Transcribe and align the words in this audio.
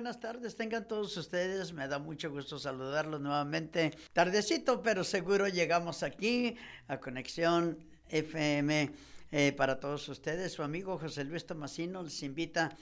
Buenas 0.00 0.18
tardes. 0.18 0.56
Tengan 0.56 0.88
todos 0.88 1.14
ustedes. 1.18 1.74
Me 1.74 1.86
da 1.86 1.98
mucho 1.98 2.30
gusto 2.30 2.58
saludarlos 2.58 3.20
nuevamente. 3.20 3.92
Tardecito, 4.14 4.80
pero 4.80 5.04
seguro 5.04 5.46
llegamos 5.46 6.02
aquí 6.02 6.56
a 6.88 6.98
Conexión 6.98 7.78
FM 8.08 8.92
eh, 9.30 9.52
para 9.52 9.78
todos 9.78 10.08
ustedes. 10.08 10.54
Su 10.54 10.62
amigo 10.62 10.96
José 10.96 11.24
Luis 11.24 11.44
Tomasino 11.44 12.02
les 12.02 12.22
invita 12.22 12.74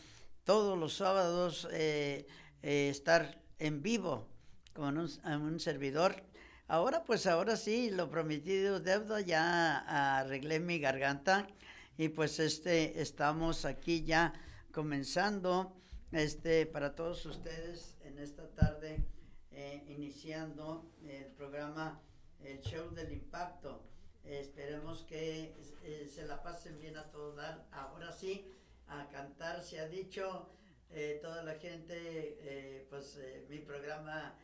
todos 0.44 0.78
los 0.78 0.94
sábados 0.94 1.66
eh, 1.72 2.24
eh, 2.62 2.88
estar 2.88 3.42
en 3.58 3.82
vivo 3.82 4.28
con 4.72 4.96
un, 4.96 5.10
un 5.24 5.58
servidor. 5.58 6.22
Ahora, 6.68 7.02
pues 7.02 7.26
ahora 7.26 7.56
sí, 7.56 7.90
lo 7.90 8.08
prometido 8.08 8.78
deuda, 8.78 9.20
ya 9.22 9.78
arreglé 10.20 10.60
mi 10.60 10.78
garganta 10.78 11.48
y 11.96 12.10
pues 12.10 12.38
este 12.38 13.02
estamos 13.02 13.64
aquí 13.64 14.04
ya 14.04 14.34
comenzando 14.70 15.74
este 16.12 16.64
para 16.64 16.94
todos 16.94 17.26
ustedes 17.26 17.96
en 18.02 18.18
esta 18.18 18.48
tarde 18.54 19.04
eh, 19.50 19.84
iniciando 19.88 20.90
el 21.06 21.26
programa 21.26 22.00
el 22.40 22.60
show 22.60 22.90
del 22.94 23.12
impacto. 23.12 23.84
Esperemos 24.24 25.02
que 25.02 25.54
eh, 25.82 26.08
se 26.08 26.24
la 26.26 26.42
pasen 26.42 26.78
bien 26.80 26.96
a 26.96 27.10
todo 27.10 27.34
dar. 27.34 27.66
Ahora 27.72 28.12
sí 28.12 28.50
a 28.86 29.08
cantar 29.08 29.62
se 29.62 29.80
ha 29.80 29.88
dicho 29.88 30.48
eh, 30.90 31.18
toda 31.20 31.42
la 31.42 31.56
gente 31.56 32.86
pues 32.88 33.18
mi 33.50 33.58
programa 33.58 34.34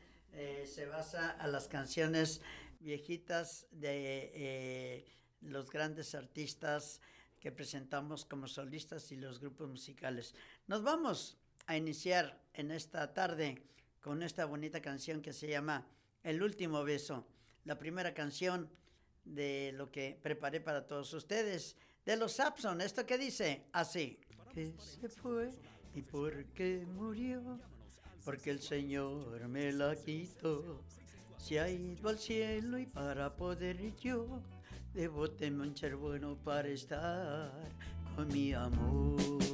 se 0.66 0.86
basa 0.86 1.30
a 1.30 1.46
las 1.46 1.68
canciones 1.68 2.42
viejitas 2.80 3.68
de 3.70 5.06
los 5.40 5.70
grandes 5.70 6.14
artistas 6.14 7.00
que 7.40 7.52
presentamos 7.52 8.24
como 8.24 8.48
solistas 8.48 9.12
y 9.12 9.16
los 9.16 9.38
grupos 9.38 9.68
musicales. 9.68 10.34
Nos 10.66 10.82
vamos 10.82 11.38
a 11.66 11.76
iniciar 11.76 12.40
en 12.54 12.70
esta 12.70 13.12
tarde 13.12 13.62
con 14.00 14.22
esta 14.22 14.44
bonita 14.44 14.80
canción 14.80 15.22
que 15.22 15.32
se 15.32 15.48
llama 15.48 15.86
El 16.22 16.42
último 16.42 16.84
beso, 16.84 17.26
la 17.64 17.78
primera 17.78 18.12
canción 18.12 18.68
de 19.24 19.72
lo 19.74 19.90
que 19.90 20.18
preparé 20.22 20.60
para 20.60 20.86
todos 20.86 21.12
ustedes, 21.14 21.76
de 22.04 22.16
los 22.16 22.32
Sapson, 22.32 22.80
esto 22.80 23.06
que 23.06 23.16
dice 23.16 23.64
así. 23.72 24.20
Que 24.52 24.72
se 24.78 25.08
fue 25.08 25.50
y 25.94 26.02
por 26.02 26.44
qué 26.52 26.86
murió, 26.86 27.58
porque 28.24 28.50
el 28.50 28.60
Señor 28.60 29.48
me 29.48 29.72
la 29.72 29.96
quitó. 29.96 30.82
Se 31.38 31.60
ha 31.60 31.68
ido 31.68 32.08
al 32.08 32.18
cielo 32.18 32.78
y 32.78 32.86
para 32.86 33.34
poder 33.34 33.94
yo 33.96 34.42
debo 34.92 35.30
tener 35.30 35.60
un 35.60 35.76
ser 35.76 35.96
bueno 35.96 36.36
para 36.36 36.68
estar 36.68 37.52
con 38.14 38.28
mi 38.28 38.52
amor. 38.52 39.53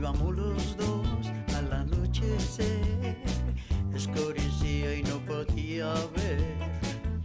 Íbamos 0.00 0.34
los 0.34 0.76
dos 0.78 1.06
al 1.54 1.70
anochecer, 1.74 3.18
escurecía 3.94 4.96
y 4.96 5.02
no 5.02 5.18
podía 5.26 5.92
ver. 6.16 6.56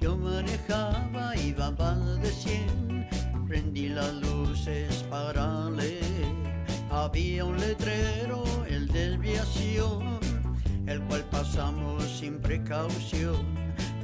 Yo 0.01 0.17
manejaba, 0.17 1.37
iba 1.37 1.71
más 1.71 2.21
de 2.21 2.29
cien, 2.29 3.07
prendí 3.47 3.87
las 3.87 4.13
luces 4.15 5.05
para 5.09 5.69
leer. 5.69 6.03
Había 6.91 7.45
un 7.45 7.57
letrero, 7.61 8.43
el 8.67 8.89
desviación, 8.89 10.19
el 10.85 10.99
cual 11.03 11.23
pasamos 11.31 12.03
sin 12.03 12.41
precaución. 12.41 13.37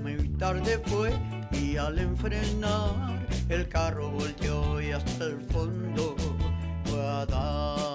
Muy 0.01 0.29
tarde 0.39 0.81
fue 0.85 1.11
y 1.51 1.75
al 1.75 1.99
enfrenar, 1.99 3.27
el 3.49 3.67
carro 3.67 4.11
volteó 4.11 4.79
y 4.79 4.91
hasta 4.91 5.25
el 5.25 5.41
fondo 5.41 6.15
fue 6.85 7.05
a 7.05 7.25
dar. 7.25 7.90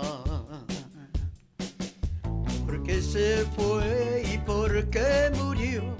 ¿Por 2.76 2.84
qué 2.84 3.00
se 3.00 3.46
fue 3.56 4.22
y 4.34 4.36
por 4.36 4.90
qué 4.90 5.30
murió? 5.34 5.96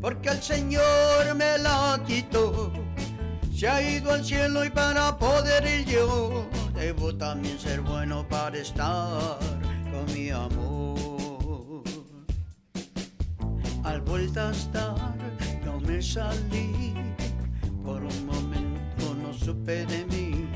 Porque 0.00 0.30
el 0.30 0.42
Señor 0.42 1.34
me 1.36 1.58
la 1.58 2.02
quitó. 2.06 2.72
Se 3.54 3.68
ha 3.68 3.82
ido 3.82 4.12
al 4.12 4.24
cielo 4.24 4.64
y 4.64 4.70
para 4.70 5.18
poder 5.18 5.66
ir 5.66 5.84
yo 5.84 6.48
debo 6.74 7.14
también 7.14 7.58
ser 7.58 7.82
bueno 7.82 8.26
para 8.26 8.56
estar 8.56 9.38
con 9.92 10.06
mi 10.14 10.30
amor. 10.30 11.84
Al 13.84 14.00
vuelta 14.00 14.48
a 14.48 14.52
estar 14.52 15.16
no 15.66 15.78
me 15.80 16.00
salí, 16.00 16.94
por 17.84 18.02
un 18.02 18.24
momento 18.24 19.14
no 19.22 19.34
supe 19.34 19.84
de 19.84 20.06
mí. 20.06 20.48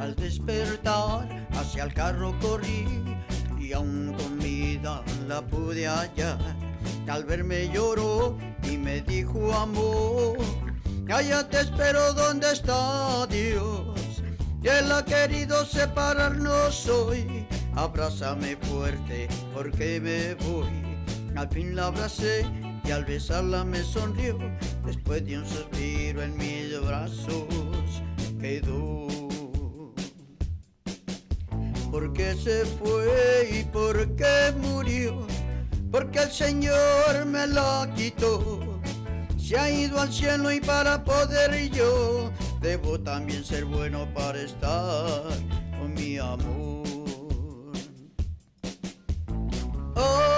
Al 0.00 0.16
despertar 0.16 1.46
hacia 1.52 1.84
el 1.84 1.94
carro 1.94 2.36
corrí 2.40 2.84
y 3.64 3.72
aún 3.72 4.12
con 4.18 4.38
vida 4.38 5.03
la 5.28 5.42
pude 5.42 5.86
hallar. 5.86 6.38
Al 7.08 7.24
verme 7.24 7.70
lloró 7.72 8.36
y 8.62 8.76
me 8.76 9.00
dijo 9.02 9.52
amor, 9.54 10.36
allá 11.08 11.48
te 11.48 11.60
espero 11.60 12.12
donde 12.14 12.50
está 12.52 13.26
Dios. 13.26 14.22
Y 14.62 14.68
Él 14.68 14.90
ha 14.92 15.04
querido 15.04 15.64
separarnos 15.64 16.88
hoy. 16.88 17.46
Abrázame 17.76 18.56
fuerte 18.56 19.28
porque 19.52 20.00
me 20.00 20.34
voy. 20.46 20.68
Al 21.36 21.48
fin 21.48 21.74
la 21.74 21.86
abracé 21.86 22.46
y 22.84 22.90
al 22.90 23.04
besarla 23.04 23.64
me 23.64 23.82
sonrió. 23.82 24.38
Después 24.86 25.24
de 25.26 25.38
un 25.38 25.46
suspiro 25.46 26.22
en 26.22 26.36
mis 26.36 26.80
brazos 26.80 28.02
quedó. 28.40 29.23
¿Por 31.94 32.12
qué 32.12 32.34
se 32.34 32.64
fue 32.64 33.48
y 33.52 33.62
por 33.66 34.16
qué 34.16 34.52
murió? 34.60 35.24
Porque 35.92 36.24
el 36.24 36.30
Señor 36.32 37.24
me 37.24 37.46
la 37.46 37.88
quitó. 37.94 38.80
Se 39.38 39.56
ha 39.56 39.70
ido 39.70 40.00
al 40.00 40.12
cielo 40.12 40.50
y 40.50 40.58
para 40.58 41.04
poder 41.04 41.70
yo 41.70 42.32
debo 42.60 42.98
también 42.98 43.44
ser 43.44 43.64
bueno 43.64 44.12
para 44.12 44.40
estar 44.40 45.22
con 45.78 45.94
mi 45.94 46.18
amor. 46.18 46.82
Oh, 49.94 50.33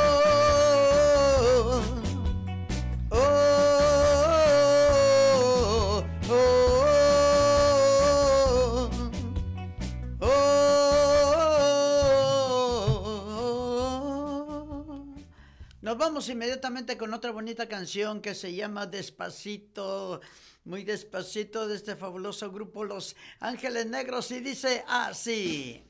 Nos 15.86 15.96
vamos 15.96 16.28
inmediatamente 16.28 16.98
con 16.98 17.14
otra 17.14 17.30
bonita 17.30 17.68
canción 17.68 18.20
que 18.20 18.34
se 18.34 18.52
llama 18.52 18.86
Despacito, 18.86 20.20
muy 20.64 20.82
despacito 20.82 21.68
de 21.68 21.76
este 21.76 21.94
fabuloso 21.94 22.50
grupo 22.50 22.82
Los 22.82 23.14
Ángeles 23.38 23.86
Negros 23.86 24.32
y 24.32 24.40
dice 24.40 24.84
así. 24.88 25.85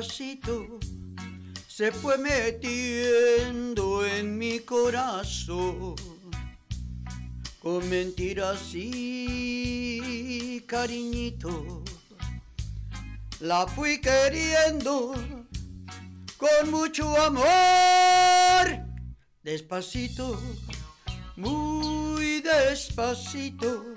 Despacito, 0.00 0.78
se 1.68 1.92
fue 1.92 2.16
metiendo 2.16 4.06
en 4.06 4.38
mi 4.38 4.60
corazón 4.60 5.94
con 7.60 7.86
mentiras 7.90 8.70
y 8.74 10.62
cariñito. 10.66 11.84
La 13.40 13.66
fui 13.66 14.00
queriendo 14.00 15.14
con 16.38 16.70
mucho 16.70 17.14
amor, 17.20 17.44
despacito, 19.42 20.40
muy 21.36 22.40
despacito. 22.40 23.89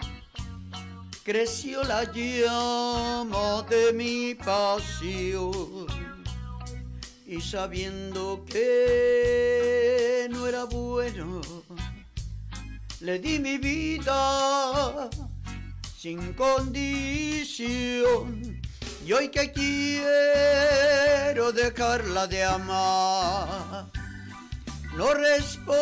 Creció 1.24 1.84
la 1.84 2.04
llama 2.12 3.64
de 3.70 3.94
mi 3.94 4.36
pasión 4.36 5.88
y 7.26 7.40
sabiendo 7.40 8.44
que 8.46 10.28
no 10.30 10.48
era 10.48 10.66
bueno 10.66 11.42
le 13.04 13.20
di 13.20 13.38
mi 13.38 13.58
vida 13.58 15.10
sin 15.98 16.34
condición. 16.34 17.70
Y 19.06 19.12
hoy 19.12 19.28
que 19.28 19.52
quiero 19.52 19.92
dejarla 21.52 22.28
de 22.28 22.46
amar, 22.46 23.92
no 24.96 25.14
responden 25.14 25.76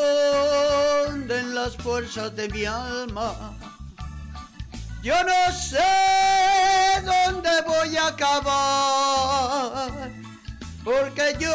las 1.53 1.77
fuerzas 1.77 2.35
de 2.35 2.49
mi 2.49 2.65
alma. 2.65 3.55
Yo 5.01 5.15
no 5.23 5.51
sé 5.51 5.79
dónde 7.03 7.49
voy 7.65 7.97
a 7.97 8.07
acabar, 8.07 8.51
porque 10.83 11.35
yo 11.39 11.51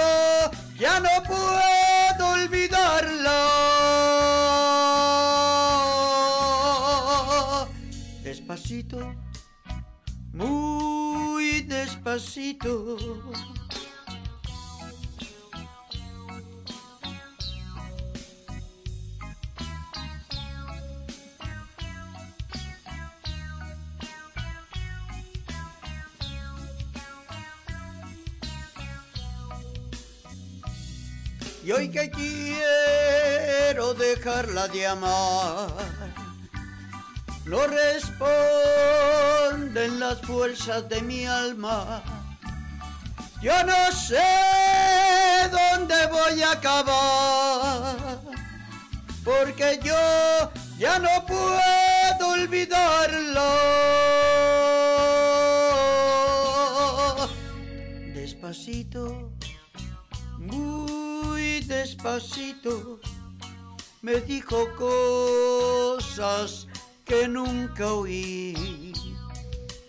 ya 0.76 0.98
no 0.98 1.22
puedo 1.22 2.28
olvidarla. 2.32 3.46
Despacito, 8.24 9.14
muy 10.32 11.62
despacito. 11.62 12.96
Y 31.66 31.72
hoy 31.72 31.88
que 31.88 32.08
quiero 32.08 33.92
dejarla 33.94 34.68
de 34.68 34.86
amar, 34.86 35.68
no 37.44 37.66
responden 39.66 39.98
las 39.98 40.20
fuerzas 40.22 40.88
de 40.88 41.02
mi 41.02 41.26
alma. 41.26 42.04
Yo 43.42 43.64
no 43.64 43.90
sé 43.90 44.22
dónde 45.50 46.06
voy 46.06 46.40
a 46.40 46.52
acabar, 46.52 48.20
porque 49.24 49.80
yo 49.82 50.52
ya 50.78 51.00
no 51.00 51.26
puedo 51.26 52.28
olvidarlo. 52.28 53.42
Despacito, 58.14 59.25
despacito, 61.96 63.00
me 64.02 64.20
dijo 64.20 64.68
cosas 64.76 66.66
que 67.04 67.26
nunca 67.26 67.92
oí. 67.92 68.92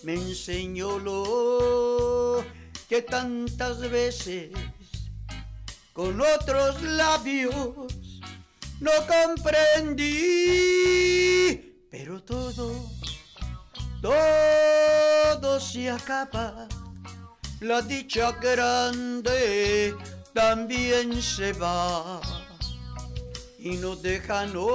Me 0.04 0.14
enseñó 0.14 1.00
lo 1.00 2.44
que 2.88 3.02
tantas 3.02 3.82
veces 3.90 4.52
con 5.92 6.22
otros 6.22 6.82
labios 6.82 7.52
no 8.80 8.92
comprendí. 9.08 10.06
Pero 11.92 12.24
todo, 12.24 12.90
todo 14.02 15.60
se 15.60 15.90
acaba. 15.90 16.70
La 17.60 17.82
dicha 17.82 18.32
grande 18.34 19.96
también 20.38 21.20
se 21.20 21.52
va 21.54 22.22
y 23.58 23.78
nos 23.78 24.04
deja 24.04 24.46
no 24.46 24.68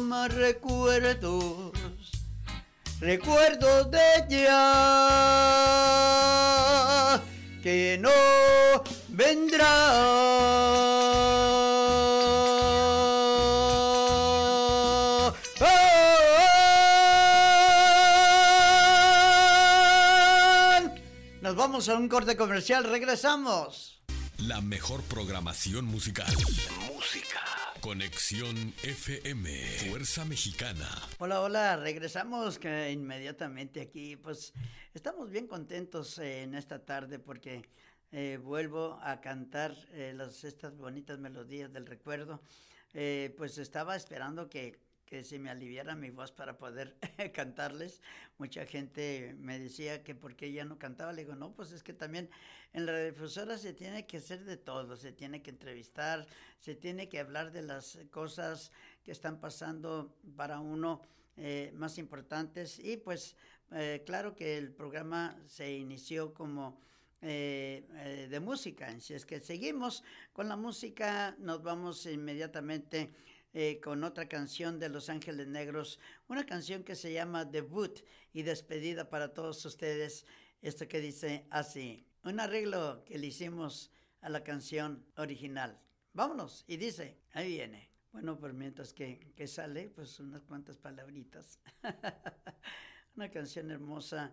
más 0.00 0.34
recuerdos, 0.34 1.70
recuerdos 2.98 3.92
de 3.92 4.00
ella 4.16 4.58
que 7.62 7.96
no 8.00 8.10
vendrá. 9.10 9.68
Vamos 21.72 21.88
a 21.88 21.96
un 21.96 22.06
corte 22.06 22.36
comercial, 22.36 22.84
regresamos. 22.84 24.02
La 24.36 24.60
mejor 24.60 25.00
programación 25.04 25.86
musical. 25.86 26.30
Música. 26.94 27.40
Conexión 27.80 28.74
FM. 28.82 29.48
Fuerza 29.88 30.26
Mexicana. 30.26 30.86
Hola, 31.16 31.40
hola, 31.40 31.78
regresamos 31.78 32.58
que 32.58 32.90
inmediatamente 32.90 33.80
aquí. 33.80 34.16
Pues 34.16 34.52
estamos 34.92 35.30
bien 35.30 35.46
contentos 35.46 36.18
eh, 36.18 36.42
en 36.42 36.54
esta 36.56 36.84
tarde 36.84 37.18
porque 37.18 37.62
eh, 38.10 38.38
vuelvo 38.42 39.00
a 39.02 39.22
cantar 39.22 39.74
eh, 39.92 40.12
las, 40.14 40.44
estas 40.44 40.76
bonitas 40.76 41.20
melodías 41.20 41.72
del 41.72 41.86
recuerdo. 41.86 42.42
Eh, 42.92 43.34
pues 43.38 43.56
estaba 43.56 43.96
esperando 43.96 44.50
que, 44.50 44.78
que 45.12 45.24
se 45.24 45.38
me 45.38 45.50
aliviara 45.50 45.94
mi 45.94 46.08
voz 46.08 46.32
para 46.32 46.56
poder 46.56 46.96
cantarles. 47.34 48.00
Mucha 48.38 48.64
gente 48.64 49.36
me 49.38 49.58
decía 49.58 50.02
que 50.02 50.14
por 50.14 50.36
qué 50.36 50.50
ya 50.50 50.64
no 50.64 50.78
cantaba. 50.78 51.12
Le 51.12 51.24
digo, 51.24 51.34
no, 51.36 51.52
pues 51.52 51.70
es 51.72 51.82
que 51.82 51.92
también 51.92 52.30
en 52.72 52.86
la 52.86 52.98
difusora 52.98 53.58
se 53.58 53.74
tiene 53.74 54.06
que 54.06 54.16
hacer 54.16 54.42
de 54.46 54.56
todo. 54.56 54.96
Se 54.96 55.12
tiene 55.12 55.42
que 55.42 55.50
entrevistar, 55.50 56.26
se 56.60 56.74
tiene 56.74 57.10
que 57.10 57.20
hablar 57.20 57.52
de 57.52 57.60
las 57.60 57.98
cosas 58.10 58.72
que 59.04 59.12
están 59.12 59.38
pasando 59.38 60.16
para 60.34 60.60
uno 60.60 61.02
eh, 61.36 61.74
más 61.74 61.98
importantes. 61.98 62.78
Y 62.78 62.96
pues 62.96 63.36
eh, 63.72 64.02
claro 64.06 64.34
que 64.34 64.56
el 64.56 64.72
programa 64.72 65.36
se 65.46 65.76
inició 65.76 66.32
como... 66.32 66.80
Eh, 67.24 67.86
eh, 67.98 68.26
de 68.28 68.40
música. 68.40 68.98
Si 68.98 69.14
es 69.14 69.24
que 69.24 69.38
seguimos 69.38 70.02
con 70.32 70.48
la 70.48 70.56
música, 70.56 71.36
nos 71.38 71.62
vamos 71.62 72.04
inmediatamente 72.06 73.12
eh, 73.54 73.80
con 73.80 74.02
otra 74.04 74.28
canción 74.28 74.78
de 74.78 74.88
Los 74.88 75.08
Ángeles 75.08 75.46
Negros, 75.46 75.98
una 76.28 76.46
canción 76.46 76.84
que 76.84 76.94
se 76.94 77.12
llama 77.12 77.44
Debut 77.44 78.00
y 78.32 78.42
despedida 78.42 79.10
para 79.10 79.34
todos 79.34 79.64
ustedes. 79.64 80.26
Esto 80.62 80.88
que 80.88 81.00
dice 81.00 81.46
así, 81.50 82.06
un 82.24 82.40
arreglo 82.40 83.04
que 83.04 83.18
le 83.18 83.26
hicimos 83.26 83.90
a 84.20 84.28
la 84.28 84.42
canción 84.42 85.04
original. 85.16 85.78
Vámonos, 86.14 86.64
y 86.66 86.76
dice, 86.76 87.18
ahí 87.32 87.48
viene. 87.48 87.90
Bueno, 88.12 88.38
pues 88.38 88.52
mientras 88.52 88.92
que, 88.92 89.32
que 89.34 89.46
sale, 89.46 89.88
pues 89.88 90.20
unas 90.20 90.42
cuantas 90.42 90.76
palabritas. 90.76 91.58
una 93.16 93.30
canción 93.30 93.70
hermosa 93.70 94.32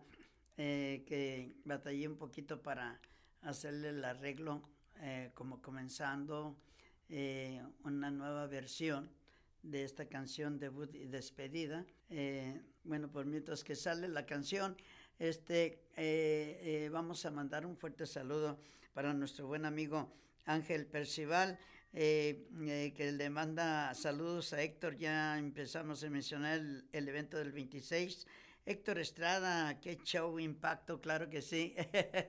eh, 0.58 1.04
que 1.08 1.56
batallé 1.66 2.08
un 2.08 2.18
poquito 2.18 2.62
para 2.62 3.00
hacerle 3.42 3.90
el 3.90 4.04
arreglo, 4.04 4.62
eh, 4.98 5.32
como 5.34 5.62
comenzando 5.62 6.58
eh, 7.10 7.62
una 7.84 8.12
nueva 8.12 8.48
versión 8.48 9.10
de 9.64 9.84
esta 9.84 10.06
canción 10.06 10.60
debut 10.60 10.94
y 10.96 11.06
despedida. 11.08 11.86
Eh, 12.10 12.62
bueno, 12.84 13.10
pues 13.12 13.26
mientras 13.26 13.64
que 13.64 13.76
sale 13.76 14.08
la 14.08 14.26
canción, 14.26 14.78
este, 15.20 15.84
eh, 15.98 16.60
eh, 16.62 16.90
vamos 16.92 17.26
a 17.26 17.32
mandar 17.32 17.66
un 17.66 17.76
fuerte 17.76 18.06
saludo 18.06 18.58
para 18.94 19.14
nuestro 19.14 19.48
buen 19.48 19.66
amigo 19.66 20.12
Ángel 20.46 20.86
Percival, 20.86 21.60
eh, 21.94 22.48
eh, 22.62 22.94
que 22.96 23.12
le 23.12 23.30
manda 23.30 23.94
saludos 23.94 24.54
a 24.54 24.62
Héctor. 24.62 24.98
Ya 24.98 25.38
empezamos 25.38 26.04
a 26.04 26.10
mencionar 26.10 26.60
el, 26.60 26.86
el 26.92 27.08
evento 27.08 27.38
del 27.38 27.52
26. 27.52 28.26
Héctor 28.66 29.00
Estrada, 29.00 29.80
qué 29.80 29.98
show, 30.04 30.40
impacto, 30.40 31.02
claro 31.02 31.30
que 31.30 31.42
sí. 31.42 31.76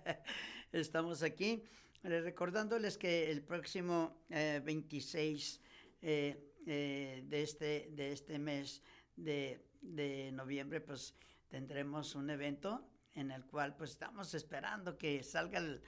Estamos 0.72 1.22
aquí 1.22 1.62
recordándoles 2.02 2.96
que 2.96 3.30
el 3.30 3.42
próximo 3.42 4.24
eh, 4.30 4.60
26 4.64 5.60
eh, 6.02 6.52
eh, 6.66 7.22
de, 7.26 7.42
este, 7.42 7.90
de 7.92 8.12
este 8.12 8.38
mes 8.38 8.82
de, 9.16 9.66
de 9.80 10.32
noviembre, 10.32 10.80
pues 10.80 11.14
tendremos 11.48 12.14
un 12.14 12.30
evento 12.30 12.86
en 13.14 13.30
el 13.30 13.44
cual 13.44 13.76
pues 13.76 13.90
estamos 13.90 14.34
esperando 14.34 14.96
que 14.96 15.22
salgan 15.22 15.80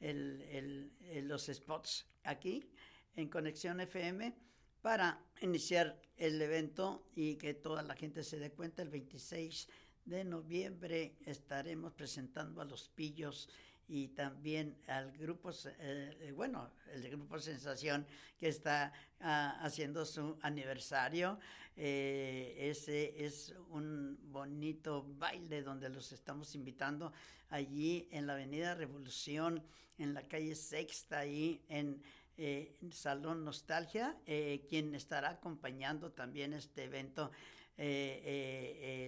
los 0.00 1.46
spots 1.46 2.06
aquí 2.24 2.66
en 3.16 3.28
Conexión 3.28 3.80
FM 3.80 4.34
para 4.80 5.22
iniciar 5.42 6.00
el 6.16 6.40
evento 6.40 7.06
y 7.14 7.36
que 7.36 7.52
toda 7.52 7.82
la 7.82 7.94
gente 7.94 8.24
se 8.24 8.38
dé 8.38 8.50
cuenta. 8.50 8.82
El 8.82 8.88
26 8.88 9.68
de 10.06 10.24
noviembre 10.24 11.16
estaremos 11.26 11.92
presentando 11.92 12.60
a 12.60 12.64
los 12.64 12.88
pillos 12.88 13.48
y 13.90 14.06
también 14.08 14.76
al 14.86 15.10
grupo, 15.18 15.50
eh, 15.50 16.16
eh, 16.20 16.32
bueno, 16.32 16.70
el 16.92 17.10
grupo 17.10 17.40
Sensación 17.40 18.06
que 18.38 18.46
está 18.46 18.92
ah, 19.18 19.58
haciendo 19.62 20.06
su 20.06 20.38
aniversario. 20.42 21.40
Eh, 21.76 22.54
ese 22.56 23.12
es 23.24 23.52
un 23.70 24.16
bonito 24.30 25.04
baile 25.18 25.62
donde 25.62 25.88
los 25.88 26.12
estamos 26.12 26.54
invitando 26.54 27.12
allí 27.48 28.06
en 28.12 28.28
la 28.28 28.34
Avenida 28.34 28.76
Revolución, 28.76 29.60
en 29.98 30.14
la 30.14 30.22
calle 30.22 30.54
Sexta, 30.54 31.18
ahí 31.18 31.60
en 31.68 32.00
Salón 32.92 33.44
Nostalgia, 33.44 34.16
quien 34.24 34.94
estará 34.94 35.30
acompañando 35.30 36.12
también 36.12 36.54
este 36.54 36.84
evento. 36.84 37.30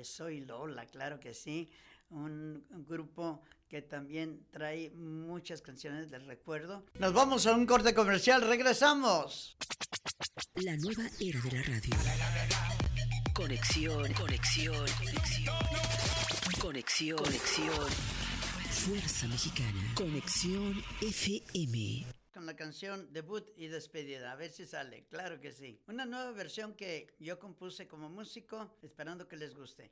soy 0.03 0.41
Lola, 0.41 0.87
claro 0.87 1.19
que 1.21 1.33
sí, 1.33 1.71
un 2.11 2.63
grupo 2.87 3.43
que 3.73 3.81
también 3.81 4.47
trae 4.51 4.91
muchas 4.91 5.63
canciones 5.63 6.11
del 6.11 6.27
recuerdo. 6.27 6.85
Nos 6.99 7.15
vamos 7.15 7.47
a 7.47 7.55
un 7.55 7.65
corte 7.65 7.95
comercial, 7.95 8.43
regresamos. 8.43 9.57
La 10.57 10.77
nueva 10.77 11.05
era 11.19 11.41
de 11.41 11.51
la 11.53 11.63
radio. 11.63 11.97
Conexión, 13.33 14.13
conexión, 14.13 14.87
conexión. 14.99 15.57
Conexión, 16.61 17.17
conexión. 17.17 17.89
Fuerza 18.69 19.27
Mexicana. 19.29 19.95
Conexión 19.95 20.75
FM. 21.01 22.05
Con 22.35 22.45
la 22.45 22.55
canción 22.55 23.11
debut 23.15 23.47
y 23.57 23.69
despedida, 23.69 24.33
a 24.33 24.37
ver 24.37 24.51
si 24.51 24.67
sale, 24.67 25.07
claro 25.09 25.41
que 25.41 25.51
sí. 25.51 25.81
Una 25.87 26.05
nueva 26.05 26.33
versión 26.33 26.75
que 26.75 27.07
yo 27.19 27.39
compuse 27.39 27.89
como 27.89 28.11
músico, 28.11 28.77
esperando 28.83 29.29
que 29.29 29.39
les 29.39 29.55
guste. 29.55 29.91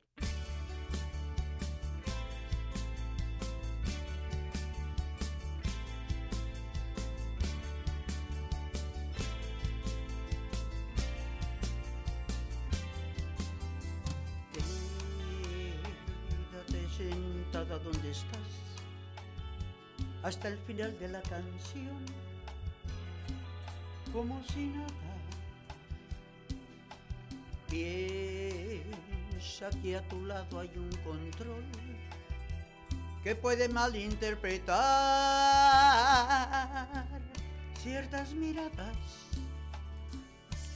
De 21.01 21.09
la 21.09 21.21
canción, 21.23 22.05
como 24.13 24.41
si 24.43 24.67
nada. 24.67 24.87
Piensa 27.67 28.91
que 29.81 29.97
a 29.97 30.07
tu 30.07 30.23
lado 30.25 30.59
hay 30.59 30.69
un 30.75 30.91
control 31.03 31.63
que 33.23 33.35
puede 33.35 33.67
malinterpretar 33.67 34.69
ciertas 37.81 38.31
miradas. 38.33 38.95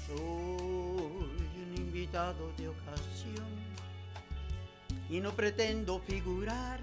Soy 0.08 0.18
un 0.18 1.74
invitado 1.78 2.52
de 2.58 2.70
ocasión 2.70 3.46
y 5.08 5.20
no 5.20 5.34
pretendo 5.34 6.00
figurar 6.00 6.80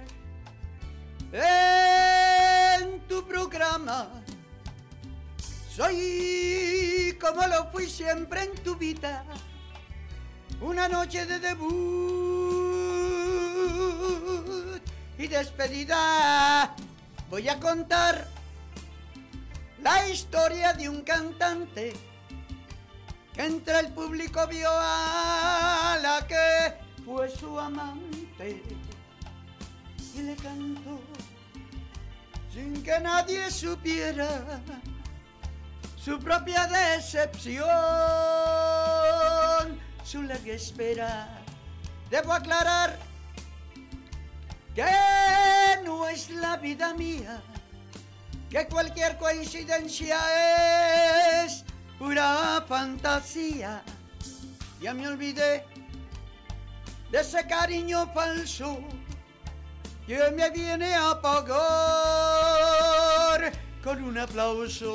en 2.82 3.00
tu 3.08 3.26
programa. 3.26 4.08
Soy 5.74 7.16
como 7.20 7.46
lo 7.46 7.70
fui 7.70 7.88
siempre 7.88 8.42
en 8.42 8.54
tu 8.62 8.76
vida, 8.76 9.24
una 10.60 10.88
noche 10.88 11.24
de 11.24 11.38
debut 11.38 11.72
y 15.18 15.26
despedida. 15.28 16.74
Voy 17.30 17.48
a 17.48 17.58
contar 17.58 18.28
la 19.82 20.08
historia 20.08 20.74
de 20.74 20.88
un 20.88 21.02
cantante 21.02 21.94
que 23.32 23.44
entre 23.44 23.80
el 23.80 23.92
público 23.92 24.46
vio 24.46 24.68
a 24.70 25.98
la 26.02 26.26
que 26.26 26.74
fue 27.04 27.30
su 27.30 27.58
amante 27.58 28.62
y 30.14 30.22
le 30.22 30.36
cantó 30.36 31.00
sin 32.52 32.82
que 32.82 33.00
nadie 33.00 33.50
supiera 33.50 34.60
su 35.96 36.18
propia 36.18 36.66
decepción, 36.66 37.64
su 40.04 40.22
larga 40.22 40.52
espera. 40.52 41.28
Debo 42.10 42.32
aclarar 42.32 42.98
que 44.74 44.84
no 45.84 46.08
es 46.08 46.28
la 46.30 46.56
vida 46.58 46.92
mía, 46.94 47.42
que 48.50 48.66
cualquier 48.66 49.16
coincidencia 49.16 50.18
es 51.44 51.64
pura 51.98 52.62
fantasía. 52.68 53.82
Ya 54.80 54.92
me 54.92 55.08
olvidé 55.08 55.64
de 57.10 57.20
ese 57.20 57.46
cariño 57.46 58.12
falso 58.12 58.78
que 60.06 60.30
me 60.32 60.50
viene 60.50 60.94
a 60.94 61.20
pagar 61.20 61.52
con 63.82 64.02
un 64.02 64.18
aplauso. 64.18 64.92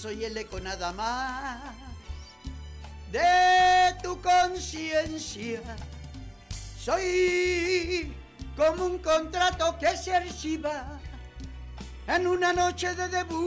Soy 0.00 0.24
el 0.24 0.36
eco 0.36 0.60
nada 0.60 0.92
más 0.92 1.58
de 3.10 3.96
tu 4.00 4.22
conciencia. 4.22 5.60
Soy 6.80 8.14
como 8.56 8.86
un 8.86 8.98
contrato 8.98 9.76
que 9.80 9.96
se 9.96 10.14
archiva 10.14 11.00
en 12.06 12.28
una 12.28 12.52
noche 12.52 12.94
de 12.94 13.08
debut 13.08 13.42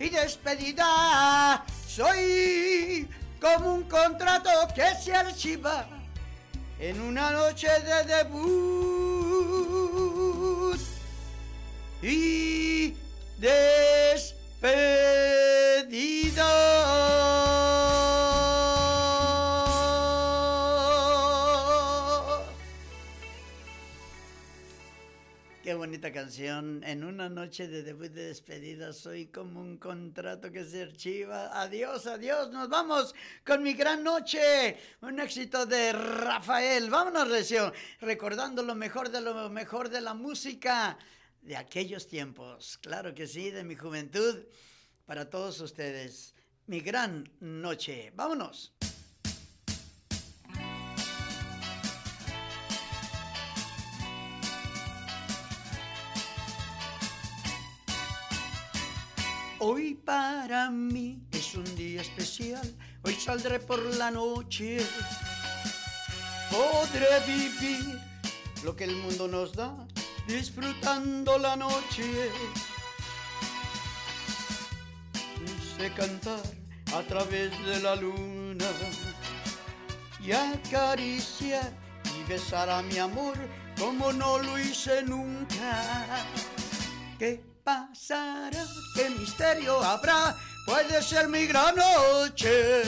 y 0.00 0.08
despedida. 0.08 1.66
Soy 1.86 3.06
como 3.42 3.74
un 3.74 3.82
contrato 3.82 4.48
que 4.74 4.94
se 4.94 5.14
archiva 5.14 5.86
en 6.78 6.98
una 6.98 7.30
noche 7.30 7.68
de 7.68 8.04
debut 8.04 9.68
y 12.00 12.57
despedida. 13.38 14.98
Qué 25.62 25.74
bonita 25.74 26.10
canción. 26.10 26.82
En 26.82 27.04
una 27.04 27.28
noche 27.28 27.68
de 27.68 27.82
debut 27.82 28.10
de 28.10 28.28
despedida 28.28 28.94
soy 28.94 29.26
como 29.26 29.60
un 29.60 29.76
contrato 29.76 30.50
que 30.50 30.64
se 30.64 30.82
archiva. 30.82 31.50
Adiós, 31.60 32.06
adiós. 32.06 32.50
Nos 32.50 32.70
vamos 32.70 33.14
con 33.44 33.62
mi 33.62 33.74
gran 33.74 34.02
noche. 34.02 34.78
Un 35.02 35.20
éxito 35.20 35.66
de 35.66 35.92
Rafael. 35.92 36.88
Vámonos, 36.88 37.28
Recio. 37.28 37.70
Recordando 38.00 38.62
lo 38.62 38.74
mejor 38.74 39.10
de 39.10 39.20
lo 39.20 39.50
mejor 39.50 39.90
de 39.90 40.00
la 40.00 40.14
música 40.14 40.96
de 41.42 41.56
aquellos 41.56 42.06
tiempos. 42.06 42.78
Claro 42.78 43.14
que 43.14 43.26
sí, 43.26 43.50
de 43.50 43.64
mi 43.64 43.74
juventud. 43.74 44.44
Para 45.06 45.28
todos 45.30 45.60
ustedes. 45.60 46.34
Mi 46.66 46.80
gran 46.80 47.30
noche. 47.40 48.12
Vámonos. 48.14 48.72
Hoy 59.60 59.94
para 59.94 60.70
mí 60.70 61.20
es 61.32 61.54
un 61.54 61.64
día 61.74 62.02
especial 62.02 62.76
hoy 63.02 63.14
saldré 63.14 63.58
por 63.58 63.82
la 63.96 64.10
noche. 64.10 64.78
Podré 66.50 67.06
vivir 67.26 67.98
lo 68.64 68.74
que 68.76 68.84
el 68.84 68.96
mundo 68.96 69.28
nos 69.28 69.52
da, 69.54 69.74
disfrutando 70.28 71.38
la 71.38 71.56
noche. 71.56 72.30
Sé 75.76 75.90
cantar 75.94 76.42
a 76.94 77.02
través 77.02 77.50
de 77.64 77.80
la 77.80 77.96
luna 77.96 78.66
y 80.20 80.32
acariciar 80.32 81.72
y 82.14 82.28
besar 82.28 82.68
a 82.68 82.82
mi 82.82 82.98
amor 82.98 83.36
como 83.78 84.12
no 84.12 84.38
lo 84.38 84.58
hice 84.58 85.02
nunca. 85.02 86.26
¿Qué 87.18 87.42
pasará? 87.64 88.64
¿Qué 88.94 89.08
misterio 89.10 89.82
habrá? 89.82 90.36
Puede 90.66 91.02
ser 91.02 91.28
mi 91.28 91.46
gran 91.46 91.74
noche. 91.74 92.82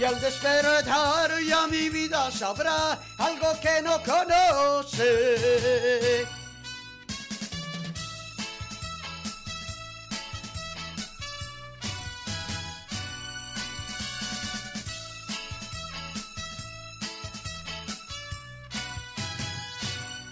Y 0.00 0.04
al 0.04 0.18
despertar 0.18 1.30
ya 1.46 1.66
mi 1.66 1.90
vida 1.90 2.30
sabrá 2.30 2.98
algo 3.18 3.52
que 3.60 3.82
no 3.82 4.02
conoce. 4.02 4.96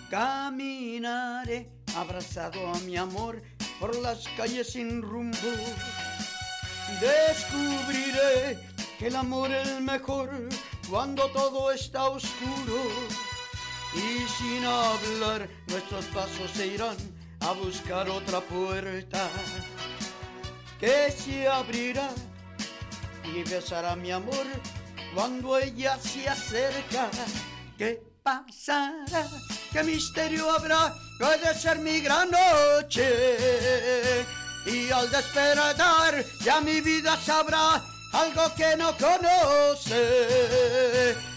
Caminaré 0.09 1.69
abrazado 1.95 2.73
a 2.73 2.79
mi 2.87 2.97
amor 2.97 3.43
por 3.79 3.95
las 3.97 4.27
calles 4.39 4.73
sin 4.73 5.03
rumbo. 5.03 5.37
Descubriré 7.03 8.79
que 8.99 9.07
el 9.07 9.17
amor 9.17 9.51
es 9.53 9.81
mejor 9.81 10.29
cuando 10.91 11.29
todo 11.29 11.71
está 11.71 12.09
oscuro. 12.09 12.83
Y 13.95 14.27
sin 14.29 14.65
hablar 14.65 15.49
nuestros 15.69 16.05
pasos 16.07 16.51
se 16.53 16.67
irán 16.67 16.97
a 17.41 17.53
buscar 17.53 18.09
otra 18.11 18.41
puerta 18.41 19.29
que 20.81 21.11
se 21.11 21.49
abrirá 21.49 22.11
y 23.25 23.43
besará 23.49 23.97
mi 23.97 24.11
amor 24.11 24.47
cuando 25.15 25.59
ella 25.59 25.97
se 25.99 26.29
acerca. 26.29 27.09
¿Qué 27.79 28.03
pasará? 28.23 29.27
¿Qué 29.73 29.83
misterio 29.85 30.51
habrá? 30.51 30.93
Puede 31.19 31.55
ser 31.55 31.79
mi 31.79 32.01
gran 32.01 32.31
noche. 32.31 34.25
Y 34.67 34.91
al 34.91 35.11
despertar 35.11 36.25
ya 36.45 36.61
mi 36.61 36.81
vida 36.81 37.17
sabrá 37.17 37.83
algo 38.13 38.55
que 38.55 38.77
no 38.77 38.97
conoce. 38.97 40.05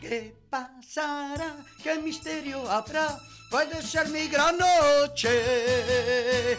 ¿Qué 0.00 0.34
pasará? 0.50 1.54
¿Qué 1.80 1.96
misterio 2.00 2.68
habrá? 2.68 3.20
Puede 3.48 3.82
ser 3.82 4.08
mi 4.08 4.26
gran 4.26 4.58
noche. 4.58 6.58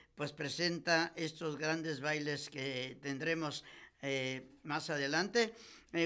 pues 0.21 0.33
presenta 0.33 1.13
estos 1.15 1.57
grandes 1.57 1.99
bailes 1.99 2.47
que 2.47 2.95
tendremos 3.01 3.63
más 4.61 4.87
adelante. 4.91 5.51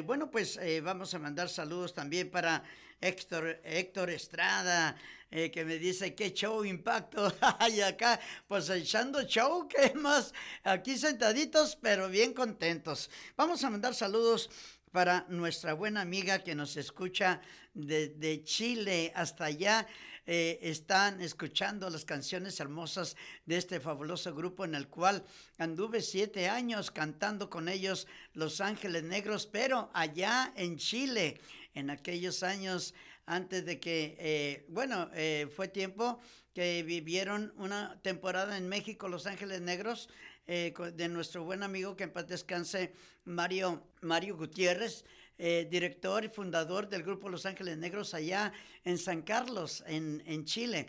bueno, 0.05 0.31
pues 0.31 0.57
vamos 0.81 1.13
a 1.13 1.19
mandar 1.19 1.49
saludos 1.49 1.93
también 1.93 2.31
para 2.31 2.63
Héctor, 3.01 3.59
Héctor 3.65 4.09
Estrada, 4.11 4.95
que 5.29 5.65
me 5.65 5.77
dice 5.77 6.15
qué 6.15 6.31
show 6.31 6.63
impacto. 6.63 7.35
y 7.69 7.81
acá, 7.81 8.17
pues 8.47 8.69
echando 8.69 9.21
show, 9.23 9.67
que 9.67 9.93
más 9.95 10.33
aquí 10.63 10.97
sentaditos, 10.97 11.75
pero 11.75 12.07
bien 12.07 12.33
contentos. 12.33 13.09
Vamos 13.35 13.65
a 13.65 13.69
mandar 13.69 13.93
saludos 13.93 14.49
para 14.93 15.25
nuestra 15.27 15.73
buena 15.73 15.99
amiga 15.99 16.41
que 16.41 16.55
nos 16.55 16.77
escucha 16.77 17.41
desde 17.73 18.15
de 18.15 18.43
Chile 18.45 19.11
hasta 19.13 19.43
allá. 19.43 19.85
Eh, 20.27 20.57
están 20.63 21.21
escuchando 21.21 21.87
las 21.87 22.03
canciones 22.03 22.59
hermosas 22.59 23.15
de 23.45 23.57
este 23.57 23.79
fabuloso 23.79 24.33
grupo 24.33 24.65
en 24.65 24.73
el 24.73 24.87
cual 24.87 25.23
anduve 25.59 26.01
siete 26.01 26.49
años 26.49 26.89
cantando 26.89 27.47
con 27.47 27.69
ellos 27.69 28.07
Los 28.33 28.59
Ángeles 28.59 29.03
Negros, 29.03 29.45
pero 29.45 29.91
allá 29.93 30.51
en 30.55 30.77
Chile, 30.77 31.39
en 31.75 31.91
aquellos 31.91 32.41
años 32.41 32.95
antes 33.27 33.65
de 33.65 33.79
que, 33.79 34.17
eh, 34.19 34.65
bueno, 34.69 35.11
eh, 35.13 35.47
fue 35.55 35.67
tiempo 35.67 36.19
que 36.55 36.81
vivieron 36.81 37.53
una 37.57 38.01
temporada 38.01 38.57
en 38.57 38.67
México 38.67 39.07
Los 39.07 39.27
Ángeles 39.27 39.61
Negros 39.61 40.09
de 40.47 41.09
nuestro 41.09 41.43
buen 41.43 41.63
amigo 41.63 41.95
que 41.95 42.03
en 42.03 42.13
paz 42.13 42.27
descanse 42.27 42.93
Mario, 43.23 43.83
Mario 44.01 44.37
Gutiérrez. 44.37 45.03
Director 45.37 46.23
y 46.23 46.29
fundador 46.29 46.87
del 46.87 47.03
grupo 47.03 47.29
Los 47.29 47.45
Ángeles 47.45 47.77
Negros 47.77 48.13
allá 48.13 48.53
en 48.83 48.97
San 48.97 49.21
Carlos, 49.21 49.83
en, 49.87 50.23
en 50.25 50.45
Chile. 50.45 50.87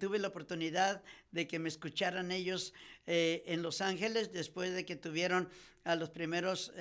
tuve 0.00 0.18
la 0.18 0.28
oportunidad 0.28 1.02
de 1.30 1.46
que 1.46 1.58
me 1.58 1.68
escucharan 1.68 2.32
ellos 2.32 2.74
en 3.06 3.62
Los 3.62 3.80
Ángeles 3.80 4.32
después 4.32 4.74
de 4.74 4.84
que 4.84 4.96
tuvieron 4.96 5.48
a 5.84 5.94
los 5.94 6.10
primeros 6.10 6.72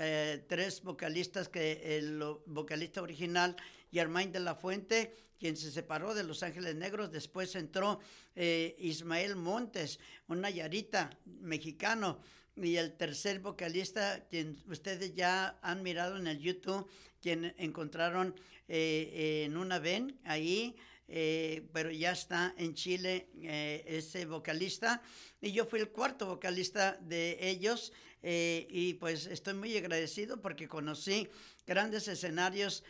tres 0.48 0.82
vocalistas, 0.82 1.50
que 1.50 1.98
el 1.98 2.20
vocalista 2.48 3.02
original, 3.02 3.56
Germain 3.92 4.32
de 4.32 4.40
la 4.40 4.56
Fuente, 4.56 5.14
quien 5.40 5.56
se 5.56 5.72
separó 5.72 6.16
de 6.16 6.24
Los 6.24 6.42
Ángeles 6.42 6.76
Negros, 6.76 7.12
después 7.12 7.56
entró 7.56 8.00
Ismael 8.36 9.36
Montes, 9.36 10.00
un 10.28 10.42
nayarita 10.42 11.16
mexicano, 11.26 12.20
y 12.56 12.78
el 12.78 12.94
tercer 12.94 13.40
vocalista, 13.40 14.26
quien 14.30 14.58
ustedes 14.68 15.14
ya 15.14 15.60
han 15.62 15.84
mirado 15.84 16.18
en 16.18 16.28
el 16.28 16.40
YouTube, 16.40 16.90
quien 17.22 17.54
encontraron 17.58 18.36
eh, 18.68 19.44
en 19.46 19.58
una 19.58 19.80
ven 19.80 20.20
ahí, 20.24 20.76
eh, 21.08 21.68
pero 21.74 21.92
ya 21.92 22.12
está 22.12 22.54
en 22.58 22.74
Chile 22.74 23.28
eh, 23.42 23.84
ese 23.88 24.26
vocalista. 24.26 25.02
Y 25.42 25.52
yo 25.52 25.66
fui 25.66 25.80
el 25.80 25.90
cuarto 25.90 26.28
vocalista 26.28 26.98
de 27.02 27.38
ellos 27.42 27.92
y 28.28 28.96
pues 28.96 29.28
estoy 29.28 29.54
muy 29.54 29.78
agradecido 29.78 30.42
porque 30.42 30.68
conocí 30.68 31.30
grandes 31.68 32.08
escenarios 32.08 32.84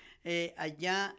allá 0.55 1.13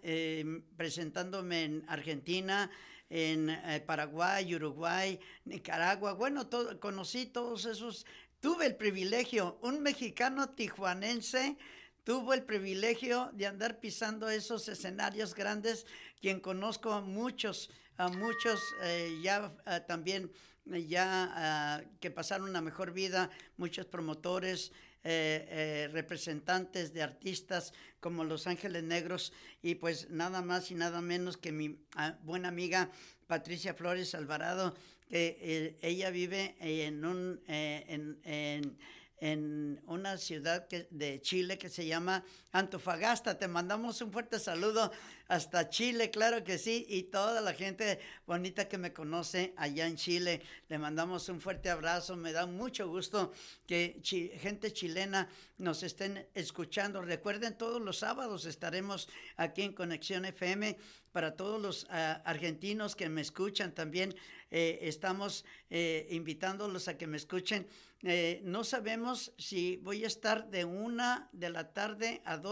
presentándome 0.74 1.64
en 1.64 1.84
Argentina, 1.86 2.70
en 3.10 3.50
Paraguay, 3.84 4.54
Uruguay, 4.54 5.20
Nicaragua. 5.44 6.14
Bueno, 6.14 6.46
todo, 6.46 6.80
conocí 6.80 7.26
todos 7.26 7.66
esos 7.66 8.06
tuve 8.46 8.66
el 8.66 8.76
privilegio, 8.76 9.58
un 9.60 9.82
mexicano 9.82 10.50
tijuanense 10.50 11.56
tuvo 12.04 12.32
el 12.32 12.44
privilegio 12.44 13.28
de 13.32 13.44
andar 13.48 13.80
pisando 13.80 14.30
esos 14.30 14.68
escenarios 14.68 15.34
grandes, 15.34 15.84
quien 16.20 16.38
conozco 16.38 16.92
a 16.92 17.00
muchos, 17.00 17.70
a 17.96 18.06
muchos 18.06 18.60
eh, 18.84 19.18
ya 19.20 19.52
también 19.88 20.30
ya 20.64 21.84
que 21.98 22.12
pasaron 22.12 22.48
una 22.48 22.60
mejor 22.60 22.92
vida, 22.92 23.30
muchos 23.56 23.86
promotores, 23.86 24.70
eh, 25.02 25.88
representantes 25.92 26.92
de 26.92 27.02
artistas 27.02 27.72
como 27.98 28.22
Los 28.22 28.46
Ángeles 28.46 28.84
Negros 28.84 29.32
y 29.60 29.74
pues 29.74 30.08
nada 30.08 30.40
más 30.40 30.70
y 30.70 30.76
nada 30.76 31.00
menos 31.00 31.36
que 31.36 31.50
mi 31.50 31.80
ah, 31.96 32.16
buena 32.22 32.46
amiga 32.46 32.90
Patricia 33.26 33.74
Flores 33.74 34.14
Alvarado, 34.14 34.76
ella 35.10 36.10
vive 36.10 36.56
en 36.60 37.04
un... 37.04 37.40
en 37.46 38.76
en 39.18 39.80
una 39.86 40.18
ciudad 40.18 40.66
que, 40.68 40.88
de 40.90 41.20
Chile 41.20 41.58
que 41.58 41.68
se 41.68 41.86
llama 41.86 42.24
Antofagasta. 42.58 43.38
Te 43.38 43.48
mandamos 43.48 44.00
un 44.00 44.12
fuerte 44.12 44.38
saludo 44.38 44.90
hasta 45.28 45.68
Chile, 45.68 46.10
claro 46.10 46.44
que 46.44 46.58
sí, 46.58 46.86
y 46.88 47.04
toda 47.04 47.40
la 47.40 47.52
gente 47.52 47.98
bonita 48.26 48.68
que 48.68 48.78
me 48.78 48.92
conoce 48.92 49.52
allá 49.56 49.86
en 49.86 49.96
Chile. 49.96 50.42
Le 50.68 50.78
mandamos 50.78 51.28
un 51.28 51.40
fuerte 51.40 51.70
abrazo. 51.70 52.16
Me 52.16 52.32
da 52.32 52.46
mucho 52.46 52.88
gusto 52.88 53.32
que 53.66 54.00
gente 54.40 54.72
chilena 54.72 55.28
nos 55.58 55.82
estén 55.82 56.26
escuchando. 56.34 57.02
Recuerden, 57.02 57.58
todos 57.58 57.80
los 57.80 57.98
sábados 57.98 58.46
estaremos 58.46 59.08
aquí 59.36 59.62
en 59.62 59.72
Conexión 59.72 60.24
FM 60.24 60.76
para 61.12 61.34
todos 61.34 61.60
los 61.60 61.86
ah, 61.90 62.20
argentinos 62.24 62.94
que 62.94 63.08
me 63.08 63.22
escuchan 63.22 63.74
también. 63.74 64.14
Eh, 64.50 64.78
estamos 64.82 65.44
eh, 65.70 66.06
invitándolos 66.10 66.88
a 66.88 66.96
que 66.96 67.06
me 67.06 67.16
escuchen. 67.16 67.66
Eh, 68.02 68.40
no 68.44 68.62
sabemos 68.62 69.32
si 69.38 69.78
voy 69.78 70.04
a 70.04 70.06
estar 70.06 70.48
de 70.50 70.64
una 70.64 71.28
de 71.32 71.50
la 71.50 71.72
tarde 71.72 72.20
a 72.24 72.36
dos 72.36 72.45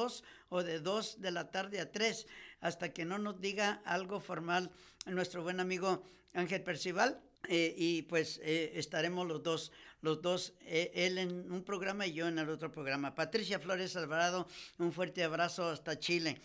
o 0.49 0.63
de 0.63 0.81
dos 0.81 1.21
de 1.21 1.31
la 1.31 1.51
tarde 1.51 1.81
a 1.81 1.91
tres, 1.91 2.27
hasta 2.61 2.93
que 2.93 3.05
no 3.05 3.19
nos 3.19 3.41
diga 3.41 3.81
algo 3.85 4.21
formal 4.21 4.71
nuestro 5.07 5.43
buen 5.43 5.61
amigo 5.61 6.03
Ángel 6.35 6.63
Percival. 6.63 7.21
Eh, 7.49 7.75
y 7.77 8.03
pues 8.03 8.41
eh, 8.43 8.73
estaremos 8.75 9.27
los 9.27 9.43
dos, 9.43 9.73
los 10.01 10.23
dos, 10.23 10.55
eh, 10.63 10.91
él 10.95 11.19
en 11.19 11.53
un 11.53 11.63
programa 11.63 12.07
y 12.07 12.15
yo 12.15 12.29
en 12.29 12.39
el 12.39 12.49
otro 12.49 12.71
programa. 12.71 13.15
Patricia 13.15 13.59
Flores 13.59 13.97
Alvarado, 13.97 14.49
un 14.79 14.93
fuerte 14.93 15.23
abrazo 15.23 15.69
hasta 15.69 15.99
Chile, 15.99 16.41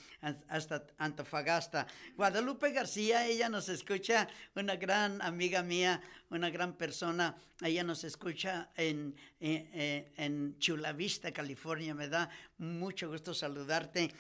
hasta 0.48 0.86
Antofagasta. 0.98 1.88
Guadalupe 2.16 2.72
García, 2.72 3.26
ella 3.28 3.50
nos 3.50 3.70
escucha, 3.70 4.28
una 4.56 4.76
gran 4.76 5.22
amiga 5.22 5.64
mía, 5.64 6.02
una 6.30 6.50
gran 6.50 6.74
persona, 6.74 7.38
ella 7.62 7.84
nos 7.84 8.04
escucha 8.04 8.70
en, 8.76 9.16
en 9.40 10.58
Chula 10.60 10.94
Vista, 10.94 11.32
California. 11.32 11.94
Me 11.94 12.08
da 12.08 12.30
mucho 12.58 13.10
gusto 13.10 13.34
saludarte, 13.34 14.14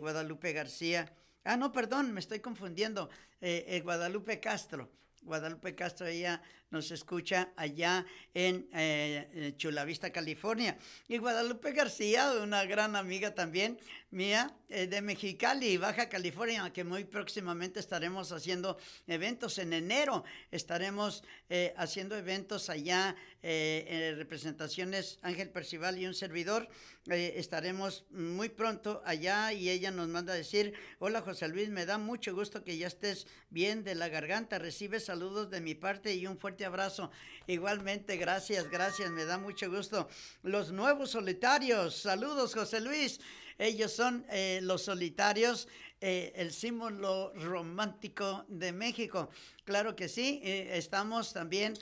Guadalupe 0.00 0.52
García. 0.52 1.12
Ah, 1.44 1.56
no, 1.56 1.72
perdón, 1.72 2.12
me 2.12 2.20
estoy 2.20 2.40
confundiendo. 2.40 3.08
Guadalupe 3.82 4.38
Castro. 4.38 5.01
Guadalupe 5.22 5.74
Castro, 5.74 6.06
ella 6.06 6.40
nos 6.72 6.90
escucha 6.90 7.52
allá 7.54 8.04
en 8.34 8.66
eh, 8.72 9.52
Chulavista, 9.56 10.10
California. 10.10 10.76
Y 11.06 11.18
Guadalupe 11.18 11.72
García, 11.72 12.32
una 12.42 12.64
gran 12.64 12.96
amiga 12.96 13.34
también 13.34 13.78
mía, 14.10 14.54
eh, 14.68 14.86
de 14.86 15.00
Mexicali, 15.02 15.76
Baja 15.76 16.08
California, 16.08 16.70
que 16.72 16.82
muy 16.82 17.04
próximamente 17.04 17.78
estaremos 17.78 18.32
haciendo 18.32 18.78
eventos. 19.06 19.58
En 19.58 19.74
enero 19.74 20.24
estaremos 20.50 21.22
eh, 21.50 21.74
haciendo 21.76 22.16
eventos 22.16 22.68
allá, 22.70 23.14
en 23.44 24.16
representaciones 24.18 25.18
Ángel 25.20 25.50
Percival 25.50 25.98
y 25.98 26.06
un 26.06 26.14
servidor. 26.14 26.68
estaremos 27.08 28.04
muy 28.10 28.48
pronto 28.48 29.02
allá 29.04 29.52
y 29.52 29.68
ella 29.68 29.90
nos 29.90 30.06
manda 30.06 30.32
a 30.32 30.36
decir, 30.36 30.74
hola 31.00 31.22
José 31.22 31.48
Luis, 31.48 31.68
me 31.68 31.84
da 31.84 31.98
mucho 31.98 32.36
gusto 32.36 32.62
que 32.62 32.78
ya 32.78 32.86
estés 32.86 33.26
bien 33.50 33.82
de 33.82 33.96
la 33.96 34.08
garganta, 34.08 34.60
recibes 34.60 35.06
saludos 35.06 35.50
de 35.50 35.60
mi 35.60 35.74
parte 35.74 36.14
y 36.14 36.28
un 36.28 36.38
fuerte 36.38 36.61
abrazo. 36.64 37.10
Igualmente, 37.46 38.16
gracias, 38.16 38.70
gracias, 38.70 39.10
me 39.10 39.24
da 39.24 39.38
mucho 39.38 39.70
gusto. 39.70 40.08
Los 40.42 40.72
nuevos 40.72 41.10
solitarios, 41.10 41.96
saludos 41.96 42.54
José 42.54 42.80
Luis. 42.80 43.20
Ellos 43.58 43.92
son 43.92 44.24
eh, 44.30 44.60
los 44.62 44.82
solitarios, 44.82 45.68
eh, 46.04 46.32
el 46.34 46.52
símbolo 46.52 47.32
romántico 47.36 48.44
de 48.48 48.72
México. 48.72 49.30
Claro 49.64 49.94
que 49.94 50.08
sí, 50.08 50.40
eh, 50.42 50.72
estamos 50.76 51.32
también 51.32 51.74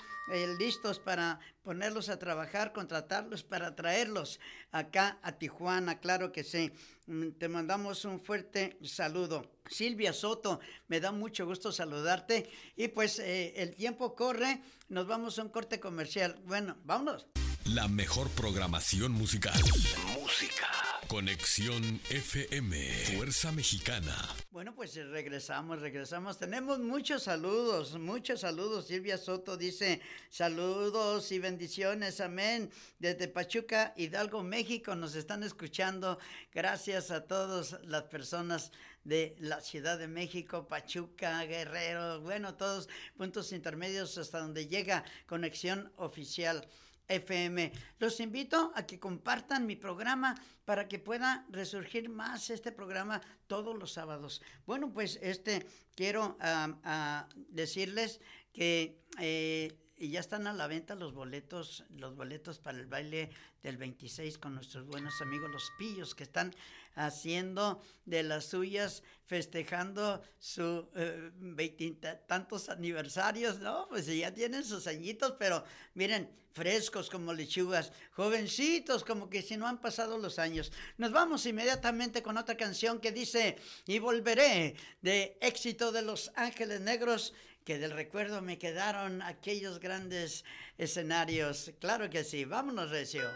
listos 0.59 1.01
para 1.01 1.41
ponerlos 1.63 2.09
a 2.09 2.19
trabajar, 2.19 2.73
contratarlos 2.73 3.43
para 3.43 3.75
traerlos 3.75 4.39
acá 4.71 5.19
a 5.23 5.33
Tijuana, 5.33 5.99
claro 5.99 6.31
que 6.31 6.45
sí. 6.45 6.71
Mm, 7.07 7.31
te 7.39 7.49
mandamos 7.49 8.05
un 8.05 8.21
fuerte 8.21 8.79
saludo. 8.83 9.51
Silvia 9.67 10.13
Soto, 10.13 10.61
me 10.89 11.01
da 11.01 11.13
mucho 11.13 11.47
gusto 11.47 11.73
saludarte. 11.73 12.49
Y 12.77 12.89
pues 12.89 13.19
eh, 13.19 13.55
el 13.57 13.75
tiempo 13.75 14.15
corre, 14.15 14.63
nos 14.89 15.07
vamos 15.07 15.39
a 15.39 15.43
un 15.43 15.49
corte 15.49 15.81
comercial. 15.81 16.39
Bueno, 16.45 16.77
vámonos. 16.85 17.27
La 17.67 17.89
mejor 17.89 18.29
programación 18.31 19.13
musical. 19.13 19.61
Música. 20.21 20.67
Conexión 21.07 22.01
FM, 22.09 22.77
Fuerza 23.17 23.53
Mexicana. 23.53 24.17
Bueno, 24.51 24.75
pues 24.75 24.95
regresamos, 24.95 25.81
regresamos. 25.81 26.39
Tenemos 26.39 26.79
muchos 26.79 27.25
saludos, 27.25 27.99
muchos 27.99 28.41
saludos. 28.41 28.87
Silvia 28.87 29.19
Soto 29.19 29.57
dice 29.57 30.01
saludos 30.31 31.31
y 31.33 31.39
bendiciones, 31.39 32.21
amén. 32.21 32.71
Desde 32.99 33.29
Pachuca, 33.29 33.93
Hidalgo, 33.97 34.43
México, 34.43 34.95
nos 34.95 35.15
están 35.15 35.43
escuchando. 35.43 36.19
Gracias 36.55 37.11
a 37.11 37.25
todas 37.25 37.77
las 37.85 38.05
personas 38.05 38.73
de 39.05 39.37
la 39.39 39.61
Ciudad 39.61 39.99
de 39.99 40.09
México, 40.09 40.67
Pachuca, 40.67 41.45
Guerrero, 41.45 42.21
bueno, 42.21 42.55
todos 42.55 42.89
puntos 43.17 43.53
intermedios 43.53 44.17
hasta 44.19 44.41
donde 44.41 44.67
llega 44.67 45.05
conexión 45.27 45.93
oficial. 45.97 46.67
FM. 47.11 47.73
Los 47.99 48.21
invito 48.21 48.73
a 48.75 48.87
que 48.87 48.99
compartan 48.99 49.67
mi 49.67 49.77
programa 49.77 50.35
para 50.65 50.89
que 50.89 50.99
pueda 50.99 51.45
resurgir 51.51 52.09
más 52.09 52.49
este 52.49 52.73
programa 52.73 53.21
todos 53.47 53.77
los 53.77 53.93
sábados. 53.93 54.41
Bueno, 54.65 54.93
pues 54.93 55.19
este 55.21 55.67
quiero 55.95 56.39
decirles 57.49 58.21
que 58.53 59.03
eh, 59.19 59.77
ya 60.09 60.21
están 60.21 60.47
a 60.47 60.55
la 60.55 60.67
venta 60.67 60.95
los 60.95 61.13
boletos, 61.13 61.85
los 61.91 62.17
boletos 62.17 62.59
para 62.59 62.79
el 62.79 62.87
baile 62.87 63.31
del 63.63 63.77
26 63.77 64.39
con 64.39 64.55
nuestros 64.55 64.87
buenos 64.87 65.21
amigos 65.21 65.51
los 65.51 65.71
pillos 65.79 66.15
que 66.15 66.25
están 66.25 66.55
haciendo 66.95 67.83
de 68.07 68.23
las 68.23 68.47
suyas, 68.47 69.03
festejando 69.27 70.23
su 70.39 70.89
eh, 70.97 72.21
tantos 72.27 72.69
aniversarios, 72.69 73.59
¿no? 73.61 73.87
Pues 73.89 74.07
ya 74.07 74.33
tienen 74.33 74.65
sus 74.65 74.87
añitos, 74.87 75.35
pero 75.39 75.63
miren, 75.95 76.31
frescos 76.53 77.09
como 77.11 77.33
lechugas, 77.33 77.93
jovencitos 78.13 79.05
como 79.05 79.31
que 79.31 79.43
si 79.43 79.57
no 79.57 79.67
han 79.67 79.81
pasado 79.81 80.19
los 80.19 80.39
años. 80.39 80.73
Nos 80.99 81.13
vamos 81.13 81.47
inmediatamente 81.47 82.23
con 82.23 82.37
otra 82.37 82.57
canción 82.57 83.01
que 83.01 83.13
dice, 83.13 83.57
y 83.87 83.99
volveré, 83.99 84.75
de 85.01 85.37
éxito 85.41 85.93
de 85.93 86.03
Los 86.03 86.33
Ángeles 86.35 86.81
Negros 86.81 87.35
que 87.65 87.79
del 87.79 87.93
recuerdo 87.93 88.43
me 88.43 88.59
quedaron 88.59 89.23
aquellos 89.23 89.81
grandes 89.81 90.45
escenarios. 90.79 91.73
Claro 91.81 92.11
que 92.11 92.25
sí, 92.25 92.45
vámonos, 92.45 92.91
Recio. 92.91 93.29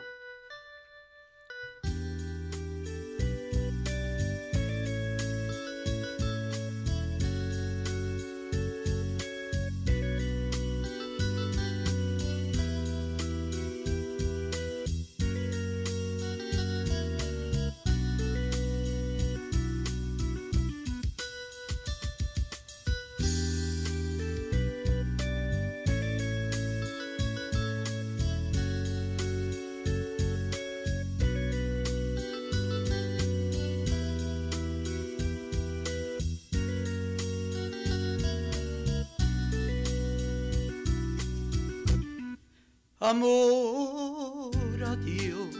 Amor 43.04 44.50
a 44.84 44.96
Dios. 44.96 45.54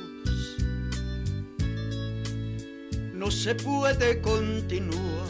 No 3.13 3.31
se 3.31 3.55
puede 3.55 4.21
continuar. 4.21 5.25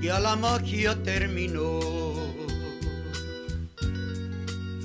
Ya 0.00 0.18
la 0.18 0.36
magia 0.36 0.94
terminó. 1.02 1.80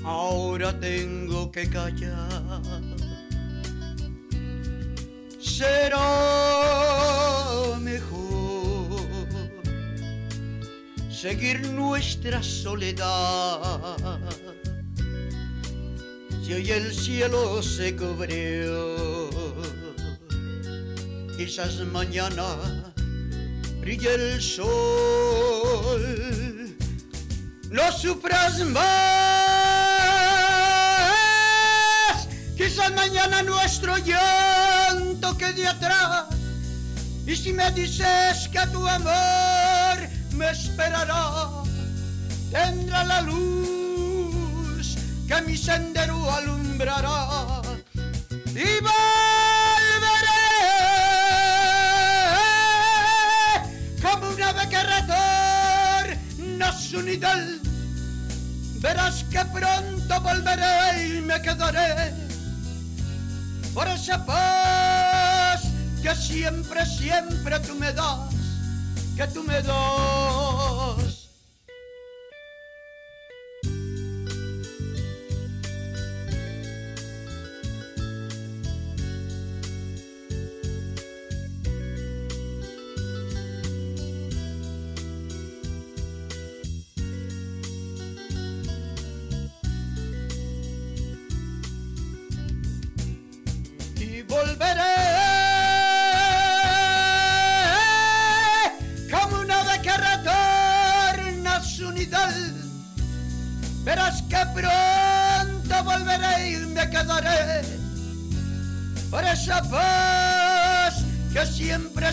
Ahora 0.04 0.78
tengo 0.78 1.50
que 1.50 1.68
callar. 1.68 2.62
Será 5.40 6.85
seguir 11.28 11.58
nuestra 11.72 12.40
soledad. 12.40 13.80
si 16.44 16.52
hoy 16.52 16.70
el 16.70 16.94
cielo 16.94 17.60
se 17.64 17.96
cubrió, 17.96 18.96
quizás 21.36 21.80
mañana 21.92 22.46
brille 23.80 24.14
el 24.14 24.40
sol, 24.40 26.04
no 27.70 27.90
sufras 27.90 28.64
más, 28.64 28.86
quizás 32.56 32.92
mañana 32.94 33.42
nuestro 33.42 33.98
llanto 33.98 35.36
quede 35.36 35.66
atrás, 35.66 36.26
y 37.26 37.34
si 37.34 37.52
me 37.52 37.68
dices 37.72 38.48
que 38.52 38.64
tu 38.70 38.86
amor 38.86 39.65
me 40.36 40.50
esperará, 40.50 41.48
tendrá 42.50 43.04
la 43.04 43.22
luz 43.22 44.96
que 45.26 45.42
mi 45.42 45.56
sendero 45.56 46.30
alumbrará. 46.30 47.62
Y 48.34 48.80
volveré 48.80 48.96
como 54.02 54.30
una 54.30 54.48
ave 54.50 54.68
que 54.68 54.82
retorna 54.82 56.72
su. 56.72 57.02
Verás 58.80 59.24
que 59.30 59.44
pronto 59.46 60.20
volveré 60.20 61.06
y 61.06 61.20
me 61.22 61.40
quedaré 61.40 62.14
por 63.74 63.88
esa 63.88 64.24
paz 64.24 65.62
que 66.02 66.14
siempre, 66.14 66.86
siempre 66.86 67.58
tú 67.60 67.74
me 67.74 67.92
das, 67.92 68.25
que 69.16 69.26
tú 69.28 69.42
me 69.42 69.62
das. 69.62 70.95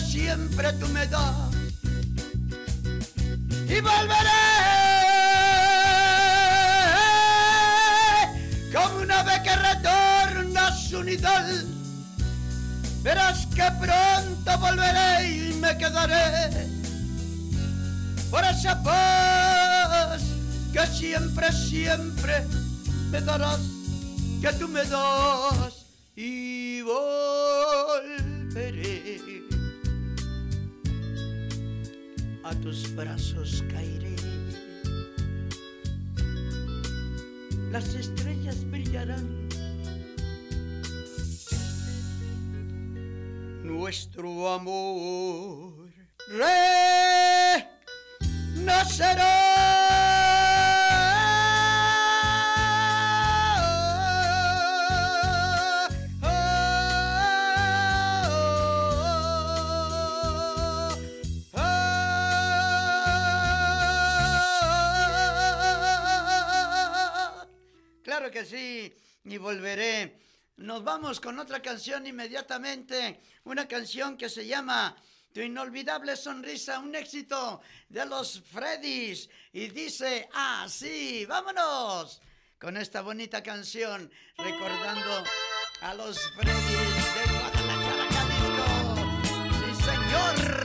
siempre 0.00 0.72
tú 0.74 0.88
me 0.88 1.06
das. 1.06 1.54
Y 3.68 3.80
volveré 3.80 4.44
como 8.72 9.02
una 9.02 9.20
ave 9.20 9.42
que 9.42 9.56
retorna 9.56 10.66
a 10.66 10.76
su 10.76 11.02
nidal. 11.02 11.66
Verás 13.02 13.46
que 13.46 13.64
pronto 13.80 14.58
volveré 14.58 15.28
y 15.28 15.54
me 15.54 15.76
quedaré 15.76 16.68
por 18.30 18.44
esa 18.44 18.82
paz 18.82 20.22
que 20.72 20.86
siempre, 20.86 21.52
siempre 21.52 22.44
me 23.10 23.20
darás, 23.20 23.60
que 24.40 24.52
tú 24.58 24.68
me 24.68 24.84
das 24.84 25.84
y 26.16 26.82
volveré. 26.82 27.23
Tus 32.62 32.94
brazos 32.94 33.62
caeré. 33.70 34.16
Las 37.70 37.94
estrellas 37.94 38.64
brillarán. 38.70 39.48
Nuestro 43.62 44.50
amor 44.52 45.90
renacerá. 48.64 49.83
Que 68.34 68.44
sí, 68.44 68.92
y 69.22 69.38
volveré. 69.38 70.18
Nos 70.56 70.82
vamos 70.82 71.20
con 71.20 71.38
otra 71.38 71.62
canción 71.62 72.04
inmediatamente, 72.04 73.20
una 73.44 73.68
canción 73.68 74.16
que 74.16 74.28
se 74.28 74.44
llama 74.44 74.96
Tu 75.32 75.42
inolvidable 75.42 76.16
sonrisa, 76.16 76.80
un 76.80 76.96
éxito 76.96 77.60
de 77.88 78.04
los 78.06 78.42
Freddys. 78.50 79.30
Y 79.52 79.68
dice 79.68 80.28
así, 80.34 81.24
vámonos 81.26 82.20
con 82.58 82.76
esta 82.76 83.02
bonita 83.02 83.40
canción, 83.40 84.10
recordando 84.36 85.22
a 85.82 85.94
los 85.94 86.18
Freddys 86.32 87.14
de 87.14 87.38
Guadalajara, 87.38 88.06
Jalisco. 88.10 89.46
Sí, 89.60 89.82
señor. 89.84 90.63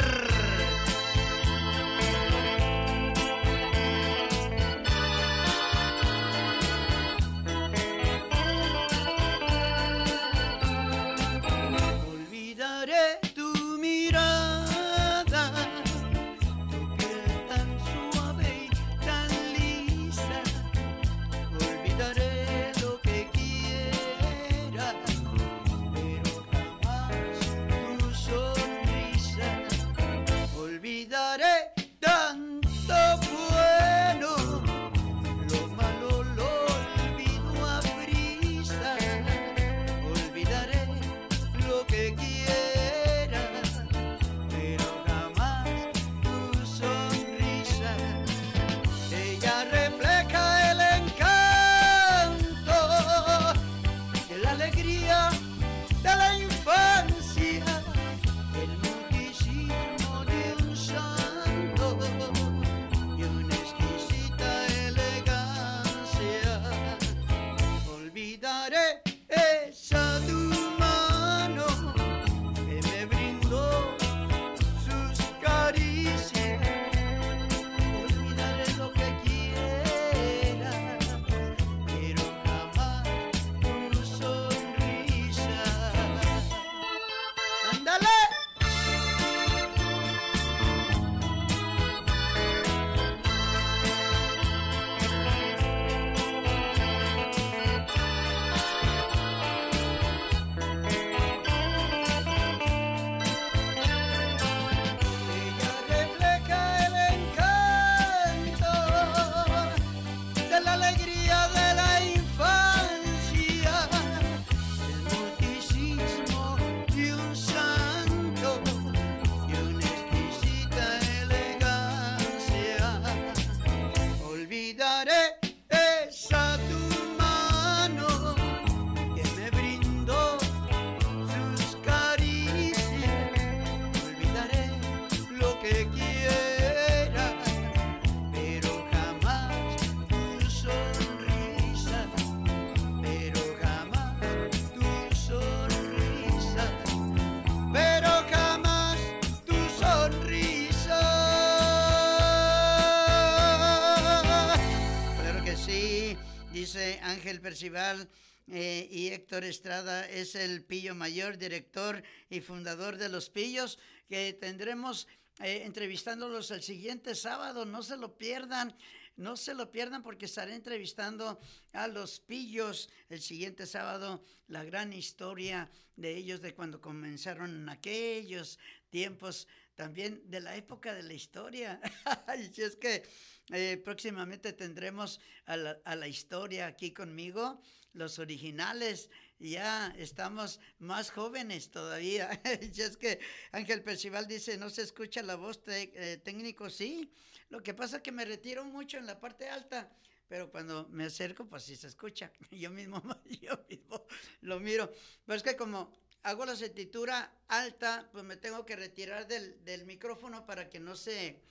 Percival. 157.60 158.08
Eh, 158.48 158.88
y 158.90 159.08
Héctor 159.10 159.44
Estrada 159.44 160.08
es 160.08 160.34
el 160.36 160.64
pillo 160.64 160.96
mayor, 160.96 161.38
director 161.38 162.02
y 162.30 162.40
fundador 162.40 162.96
de 162.96 163.10
Los 163.10 163.30
Pillos, 163.30 163.80
que 164.08 164.32
tendremos 164.32 165.10
eh, 165.42 165.64
entrevistándolos 165.66 166.52
el 166.52 166.64
siguiente 166.64 167.16
sábado, 167.16 167.66
no 167.66 167.84
se 167.84 167.98
lo 167.98 168.18
pierdan. 168.18 168.74
No 169.18 169.36
se 169.36 169.54
lo 169.54 169.70
pierdan 169.70 170.02
porque 170.02 170.28
estaré 170.28 170.56
entrevistando 170.56 171.42
a 171.74 171.90
los 171.90 172.22
pillos 172.22 172.90
el 173.10 173.20
siguiente 173.20 173.66
sábado, 173.66 174.24
la 174.48 174.64
gran 174.64 174.94
historia 174.94 175.70
de 175.98 176.16
ellos 176.16 176.40
de 176.40 176.54
cuando 176.54 176.80
comenzaron 176.80 177.54
en 177.54 177.68
aquellos 177.68 178.58
tiempos, 178.90 179.50
también 179.76 180.22
de 180.32 180.40
la 180.40 180.56
época 180.56 180.94
de 180.94 181.04
la 181.04 181.14
historia. 181.14 181.82
y 182.56 182.62
es 182.62 182.78
que 182.78 183.04
eh, 183.52 183.82
próximamente 183.84 184.54
tendremos 184.54 185.20
a 185.46 185.58
la, 185.58 185.80
a 185.86 185.96
la 185.96 186.08
historia 186.08 186.68
aquí 186.68 186.92
conmigo, 186.92 187.62
los 187.94 188.20
originales 188.20 189.10
ya 189.40 189.94
estamos 189.98 190.60
más 190.80 191.12
jóvenes 191.12 191.72
todavía. 191.72 192.30
y 192.62 192.82
es 192.82 192.98
que 192.98 193.20
Ángel 193.52 193.84
Percival 193.84 194.28
dice, 194.28 194.58
no 194.58 194.70
se 194.70 194.84
escucha 194.84 195.22
la 195.24 195.36
voz 195.36 195.62
eh, 195.68 196.20
técnico, 196.24 196.70
sí. 196.70 197.12
Lo 197.50 197.64
que 197.64 197.74
pasa 197.74 197.98
es 197.98 198.04
que 198.04 198.12
me 198.12 198.26
retiro 198.26 198.64
mucho 198.66 198.98
en 198.98 199.06
la 199.06 199.20
parte 199.20 199.50
alta, 199.50 199.92
pero 200.28 200.52
cuando 200.52 200.88
me 200.90 201.06
acerco, 201.06 201.48
pues 201.48 201.64
sí 201.64 201.76
se 201.76 201.88
escucha. 201.88 202.32
Yo 202.52 202.70
mismo, 202.70 203.02
yo 203.42 203.66
mismo 203.70 204.06
lo 204.42 204.60
miro. 204.60 204.92
Pero 205.26 205.38
es 205.38 205.44
que 205.44 205.56
como 205.56 205.92
hago 206.24 206.46
la 206.46 206.56
setitura 206.56 207.34
alta, 207.48 208.10
pues 208.12 208.24
me 208.24 208.38
tengo 208.38 208.66
que 208.66 208.76
retirar 208.76 209.28
del, 209.28 209.64
del 209.64 209.86
micrófono 209.86 210.46
para 210.46 210.70
que 210.70 210.80
no 210.80 210.96
se 210.96 211.42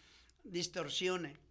distorsione. 0.44 1.47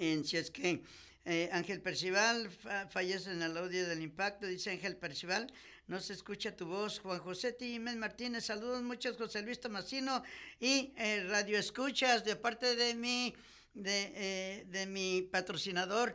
En, 0.00 0.24
si 0.24 0.38
es 0.38 0.50
que 0.50 0.82
eh, 1.26 1.50
Ángel 1.52 1.82
Percival 1.82 2.50
fallece 2.88 3.32
en 3.32 3.42
el 3.42 3.54
audio 3.54 3.86
del 3.86 4.00
impacto, 4.00 4.46
dice 4.46 4.70
Ángel 4.70 4.96
Percival, 4.96 5.52
no 5.88 6.00
se 6.00 6.14
escucha 6.14 6.56
tu 6.56 6.64
voz. 6.64 7.00
Juan 7.00 7.18
José 7.18 7.52
Timénez 7.52 7.98
Martínez, 7.98 8.46
saludos 8.46 8.82
muchos, 8.82 9.18
José 9.18 9.42
Luis 9.42 9.60
Tomasino 9.60 10.22
y 10.58 10.94
eh, 10.96 11.26
Radio 11.28 11.58
Escuchas 11.58 12.24
de 12.24 12.34
parte 12.34 12.76
de 12.76 12.94
mi 12.94 13.34
de, 13.74 14.12
eh, 14.16 14.64
de 14.68 14.86
mi 14.86 15.22
patrocinador, 15.30 16.14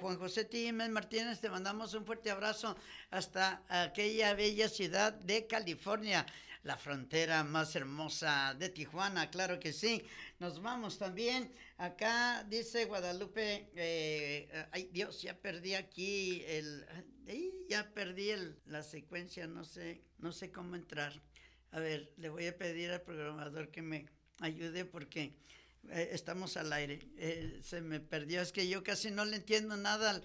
Juan 0.00 0.18
José 0.18 0.44
Timénez 0.44 0.92
Martínez. 0.92 1.40
Te 1.40 1.48
mandamos 1.48 1.94
un 1.94 2.04
fuerte 2.04 2.30
abrazo 2.30 2.76
hasta 3.10 3.62
aquella 3.68 4.34
bella 4.34 4.68
ciudad 4.68 5.14
de 5.14 5.46
California, 5.46 6.26
la 6.62 6.76
frontera 6.76 7.42
más 7.42 7.74
hermosa 7.74 8.54
de 8.58 8.68
Tijuana, 8.68 9.30
claro 9.30 9.58
que 9.58 9.72
sí. 9.72 10.02
Nos 10.38 10.62
vamos 10.62 10.98
también. 10.98 11.50
Acá 11.76 12.44
dice 12.44 12.84
Guadalupe, 12.84 13.70
eh, 13.74 14.66
ay 14.70 14.88
Dios, 14.92 15.22
ya 15.22 15.36
perdí 15.36 15.74
aquí 15.74 16.42
el, 16.46 16.86
ya 17.68 17.92
perdí 17.92 18.30
el, 18.30 18.56
la 18.66 18.82
secuencia, 18.82 19.46
no 19.46 19.64
sé, 19.64 20.02
no 20.18 20.32
sé 20.32 20.52
cómo 20.52 20.76
entrar. 20.76 21.20
A 21.72 21.80
ver, 21.80 22.12
le 22.16 22.28
voy 22.28 22.46
a 22.46 22.56
pedir 22.56 22.90
al 22.90 23.02
programador 23.02 23.70
que 23.70 23.82
me 23.82 24.06
ayude 24.40 24.84
porque 24.84 25.34
eh, 25.90 26.10
estamos 26.12 26.56
al 26.56 26.72
aire. 26.72 27.00
Eh, 27.16 27.60
se 27.62 27.80
me 27.80 27.98
perdió, 27.98 28.40
es 28.40 28.52
que 28.52 28.68
yo 28.68 28.84
casi 28.84 29.10
no 29.10 29.24
le 29.24 29.36
entiendo 29.36 29.76
nada 29.76 30.10
al, 30.10 30.22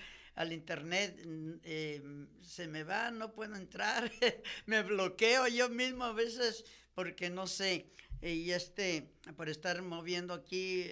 internet. 0.51 1.19
Mm, 1.25 1.53
eh, 1.63 2.01
se 2.41 2.67
me 2.67 2.83
va, 2.83 3.11
no 3.11 3.33
puedo 3.33 3.55
entrar. 3.55 4.11
me 4.65 4.83
bloqueo 4.83 5.47
yo 5.47 5.69
mismo 5.69 6.05
a 6.05 6.13
veces 6.13 6.65
porque 6.95 7.29
no 7.29 7.47
sé. 7.47 7.87
y 8.21 8.51
este, 8.51 9.11
por 9.35 9.49
estar 9.49 9.81
moviendo 9.81 10.33
aquí 10.33 10.85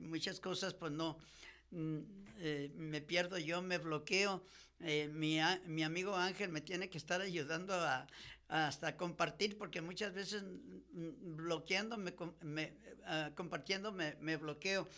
muchas 0.00 0.40
cosas, 0.40 0.74
pues 0.74 0.92
no. 0.92 1.18
Mm, 1.70 1.98
me 2.74 3.00
pierdo 3.02 3.36
yo, 3.38 3.60
me 3.60 3.78
bloqueo. 3.78 4.42
mi, 5.12 5.38
mi 5.66 5.82
amigo 5.82 6.16
Ángel 6.16 6.50
me 6.50 6.62
tiene 6.62 6.88
que 6.88 6.96
estar 6.96 7.20
ayudando 7.20 7.74
a, 7.74 8.06
hasta 8.50 8.96
compartir, 8.96 9.56
porque 9.56 9.80
muchas 9.80 10.12
veces 10.12 10.42
bloqueando, 10.92 11.96
me, 11.96 12.72
ah, 13.06 13.30
compartiendo 13.36 13.92
me, 13.92 14.36
bloqueo. 14.36 14.88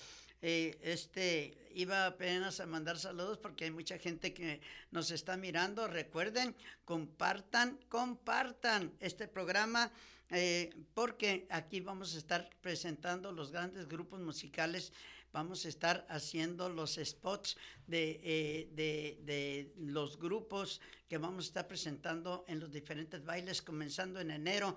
Eh, 0.44 0.76
este, 0.82 1.56
iba 1.72 2.04
apenas 2.04 2.58
a 2.58 2.66
mandar 2.66 2.98
saludos 2.98 3.38
porque 3.38 3.64
hay 3.64 3.70
mucha 3.70 3.96
gente 3.98 4.34
que 4.34 4.60
nos 4.90 5.12
está 5.12 5.36
mirando. 5.36 5.86
Recuerden, 5.86 6.56
compartan, 6.84 7.78
compartan 7.88 8.92
este 8.98 9.28
programa 9.28 9.92
eh, 10.30 10.70
porque 10.94 11.46
aquí 11.48 11.78
vamos 11.78 12.16
a 12.16 12.18
estar 12.18 12.50
presentando 12.60 13.30
los 13.30 13.52
grandes 13.52 13.86
grupos 13.86 14.20
musicales 14.20 14.92
vamos 15.32 15.64
a 15.64 15.70
estar 15.70 16.06
haciendo 16.10 16.68
los 16.68 17.00
spots 17.02 17.56
de, 17.86 18.20
eh, 18.22 18.68
de, 18.74 19.18
de, 19.24 19.72
los 19.78 20.18
grupos 20.18 20.82
que 21.08 21.16
vamos 21.16 21.46
a 21.46 21.48
estar 21.48 21.66
presentando 21.68 22.44
en 22.48 22.60
los 22.60 22.70
diferentes 22.70 23.24
bailes 23.24 23.62
comenzando 23.62 24.20
en 24.20 24.30
enero. 24.30 24.76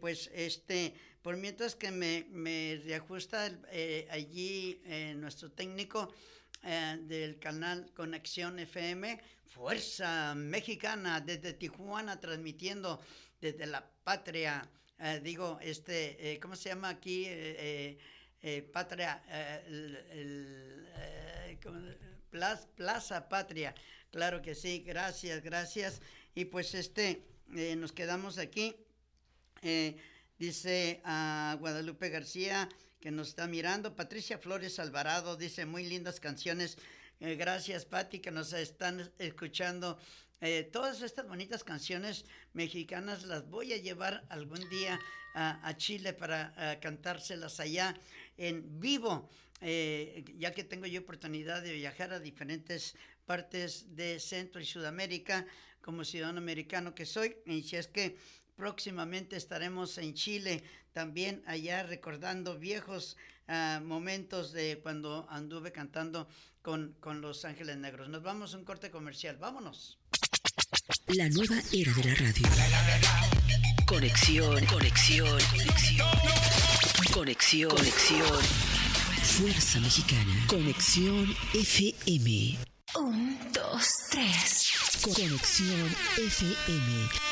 Pues 0.00 0.30
este, 0.32 0.94
por 1.22 1.36
mientras 1.36 1.74
que 1.74 1.90
me, 1.90 2.26
me 2.30 2.80
reajusta 2.84 3.50
eh, 3.70 4.06
allí 4.10 4.80
nuestro 5.16 5.50
técnico, 5.50 6.12
del 6.62 7.40
canal 7.40 7.90
Conexión 7.92 8.60
FM, 8.60 9.20
Fuerza 9.46 10.32
Mexicana 10.36 11.20
desde 11.20 11.54
Tijuana, 11.54 12.20
transmitiendo 12.20 13.00
desde 13.40 13.66
la 13.66 13.84
patria, 14.04 14.70
digo, 15.22 15.58
este, 15.60 16.38
¿cómo 16.40 16.54
se 16.54 16.68
llama 16.68 16.90
aquí? 16.90 17.26
Eh, 18.44 18.60
Patria, 18.72 19.22
eh, 19.28 19.62
eh, 20.10 21.58
Plaza, 22.74 23.28
Patria, 23.28 23.72
claro 24.10 24.42
que 24.42 24.56
sí, 24.56 24.82
gracias, 24.84 25.40
gracias. 25.44 26.02
Y 26.34 26.46
pues 26.46 26.74
este, 26.74 27.22
nos 27.76 27.92
quedamos 27.92 28.38
aquí. 28.38 28.74
Dice 30.42 31.00
a 31.04 31.56
Guadalupe 31.60 32.08
García 32.08 32.68
que 33.00 33.12
nos 33.12 33.28
está 33.28 33.46
mirando. 33.46 33.94
Patricia 33.94 34.38
Flores 34.38 34.80
Alvarado 34.80 35.36
dice 35.36 35.66
muy 35.66 35.84
lindas 35.84 36.18
canciones. 36.18 36.78
gracias, 37.20 37.84
Patti, 37.84 38.18
que 38.18 38.32
nos 38.32 38.52
están 38.52 39.08
escuchando 39.20 40.00
eh, 40.40 40.68
todas 40.72 41.00
estas 41.02 41.28
bonitas 41.28 41.62
canciones 41.62 42.24
mexicanas 42.54 43.22
las 43.22 43.48
voy 43.48 43.72
a 43.72 43.76
llevar 43.76 44.24
algún 44.30 44.68
día 44.68 44.98
a, 45.34 45.76
Chile 45.76 46.12
para 46.12 46.78
cantárselas 46.80 47.60
allá 47.60 47.94
en 48.36 48.80
vivo, 48.80 49.30
eh, 49.60 50.24
ya 50.38 50.50
que 50.50 50.64
tengo 50.64 50.86
yo 50.86 51.02
oportunidad 51.02 51.62
de 51.62 51.72
viajar 51.72 52.12
a 52.12 52.18
diferentes 52.18 52.96
partes 53.26 53.94
de 53.94 54.18
Centro 54.18 54.60
y 54.60 54.66
Sudamérica 54.66 55.46
como 55.80 56.04
ciudadano 56.04 56.38
americano 56.38 56.96
que 56.96 57.06
soy. 57.06 57.36
Y 57.46 57.62
si 57.62 57.76
es 57.76 57.86
que 57.86 58.16
próximamente 58.56 59.36
estaremos 59.36 59.98
en 59.98 60.14
Chile, 60.14 60.62
también 60.92 61.42
allá 61.46 61.82
recordando 61.82 62.58
viejos 62.58 63.16
ah, 63.48 63.80
momentos 63.82 64.52
de 64.52 64.80
cuando 64.82 65.26
anduve 65.30 65.72
cantando 65.72 66.28
con, 66.62 66.94
con 67.00 67.20
Los 67.20 67.44
Ángeles 67.44 67.76
Negros. 67.76 68.08
Nos 68.08 68.22
vamos 68.22 68.54
a 68.54 68.58
un 68.58 68.64
corte 68.64 68.90
comercial, 68.90 69.36
vámonos. 69.36 69.98
La 71.08 71.28
nueva 71.28 71.56
era 71.72 71.92
de 71.92 72.04
la 72.04 72.14
radio. 72.14 72.48
Conexión, 73.86 74.64
conexión, 74.66 75.38
conexión. 75.50 76.08
Conexión, 77.12 77.70
conexión. 77.70 78.42
Fuerza 79.22 79.80
Mexicana. 79.80 80.46
Conexión 80.46 81.36
FM. 81.52 82.58
Un, 82.96 83.38
dos, 83.52 83.88
tres. 84.10 84.72
Conexión 85.02 85.96
FM. 86.16 87.31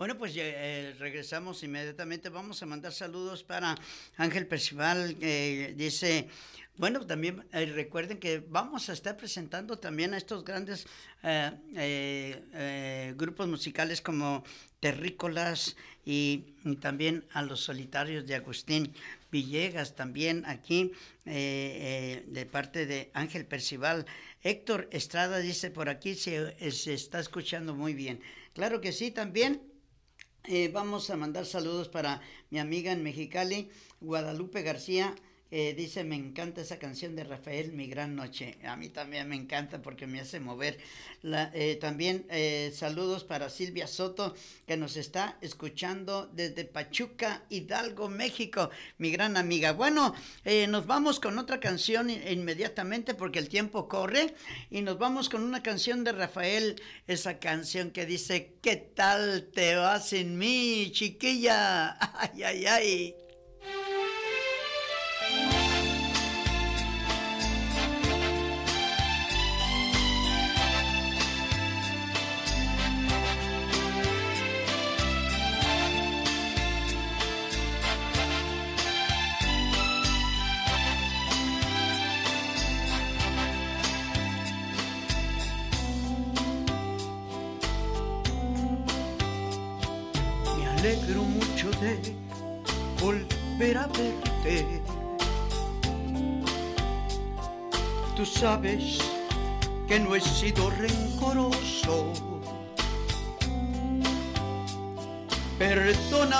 Bueno, 0.00 0.16
pues 0.16 0.32
eh, 0.34 0.94
regresamos 0.98 1.62
inmediatamente. 1.62 2.30
Vamos 2.30 2.62
a 2.62 2.64
mandar 2.64 2.90
saludos 2.90 3.44
para 3.44 3.76
Ángel 4.16 4.46
Percival. 4.46 5.14
Eh, 5.20 5.74
dice, 5.76 6.26
bueno, 6.78 7.06
también 7.06 7.44
eh, 7.52 7.66
recuerden 7.66 8.16
que 8.16 8.42
vamos 8.48 8.88
a 8.88 8.94
estar 8.94 9.18
presentando 9.18 9.78
también 9.78 10.14
a 10.14 10.16
estos 10.16 10.42
grandes 10.42 10.86
grupos 13.14 13.46
musicales 13.46 14.00
como 14.00 14.42
Terrícolas 14.80 15.76
y, 16.04 16.54
también 16.80 17.24
a 17.32 17.42
los 17.42 17.60
solitarios 17.60 18.26
de 18.26 18.34
Agustín. 18.34 18.94
Villegas 19.30 19.94
también 19.94 20.44
aquí 20.46 20.92
eh, 21.26 22.24
eh, 22.24 22.24
de 22.26 22.46
parte 22.46 22.86
de 22.86 23.10
Ángel 23.14 23.44
Percival. 23.46 24.06
Héctor 24.42 24.88
Estrada 24.90 25.38
dice 25.38 25.70
por 25.70 25.88
aquí 25.88 26.14
se 26.14 26.54
está 26.58 27.20
escuchando 27.20 27.74
muy 27.74 27.94
bien. 27.94 28.20
Claro 28.54 28.80
que 28.80 28.92
sí, 28.92 29.10
también 29.10 29.60
vamos 30.72 31.10
a 31.10 31.16
mandar 31.16 31.46
saludos 31.46 31.88
para 31.88 32.20
mi 32.50 32.58
amiga 32.58 32.90
en 32.90 33.04
Mexicali, 33.04 33.70
Guadalupe 34.00 34.62
García 34.62 35.14
dice, 35.50 36.04
me 36.04 36.16
encanta 36.16 36.60
esa 36.60 36.78
canción 36.78 37.16
de 37.16 37.24
Rafael, 37.24 37.72
Mi 37.72 37.86
Gran 37.88 38.14
Noche. 38.14 38.58
A 38.64 38.76
mí 38.76 38.88
también 38.88 39.28
me 39.28 39.36
encanta 39.36 39.82
porque 39.82 40.06
me 40.06 40.20
hace 40.20 40.38
mover. 40.40 40.78
La, 41.22 41.50
eh, 41.52 41.76
también 41.76 42.24
eh, 42.30 42.72
saludos 42.74 43.24
para 43.24 43.50
Silvia 43.50 43.86
Soto, 43.86 44.34
que 44.66 44.76
nos 44.76 44.96
está 44.96 45.36
escuchando 45.42 46.30
desde 46.32 46.64
Pachuca, 46.64 47.44
Hidalgo, 47.50 48.08
México, 48.08 48.70
mi 48.98 49.10
gran 49.10 49.36
amiga. 49.36 49.72
Bueno, 49.72 50.14
eh, 50.44 50.66
nos 50.66 50.86
vamos 50.86 51.20
con 51.20 51.38
otra 51.38 51.60
canción 51.60 52.08
inmediatamente 52.08 53.14
porque 53.14 53.38
el 53.38 53.48
tiempo 53.48 53.88
corre 53.88 54.34
y 54.70 54.80
nos 54.80 54.98
vamos 54.98 55.28
con 55.28 55.42
una 55.42 55.62
canción 55.62 56.04
de 56.04 56.12
Rafael, 56.12 56.80
esa 57.06 57.38
canción 57.38 57.90
que 57.90 58.06
dice, 58.06 58.54
¿qué 58.62 58.76
tal 58.76 59.50
te 59.52 59.74
vas 59.74 60.08
sin 60.08 60.38
mí, 60.38 60.90
chiquilla? 60.92 61.98
Ay, 62.20 62.42
ay, 62.42 62.66
ay. 62.66 63.19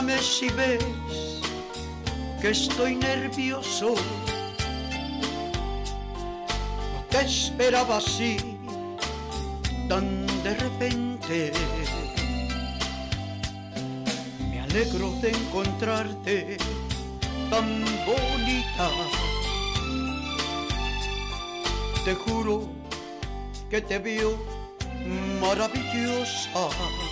Perdóname 0.00 0.22
si 0.22 0.48
ves 0.48 0.82
que 2.40 2.50
estoy 2.50 2.94
nervioso. 2.94 3.94
No 6.94 7.04
te 7.10 7.20
esperaba 7.26 7.98
así, 7.98 8.38
tan 9.90 10.26
de 10.42 10.54
repente 10.54 11.52
alegro 14.62 15.10
de 15.20 15.32
encontrarte 15.32 16.56
tan 17.50 17.84
bonita. 18.06 18.90
Te 22.06 22.14
juro 22.14 22.70
que 23.68 23.82
te 23.82 23.98
veo 23.98 24.38
maravillosa. 25.42 27.09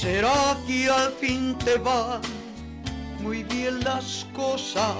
¿Será 0.00 0.56
que 0.64 0.88
al 0.88 1.12
fin 1.14 1.58
te 1.58 1.76
van 1.76 2.20
muy 3.18 3.42
bien 3.42 3.82
las 3.82 4.24
cosas? 4.32 4.94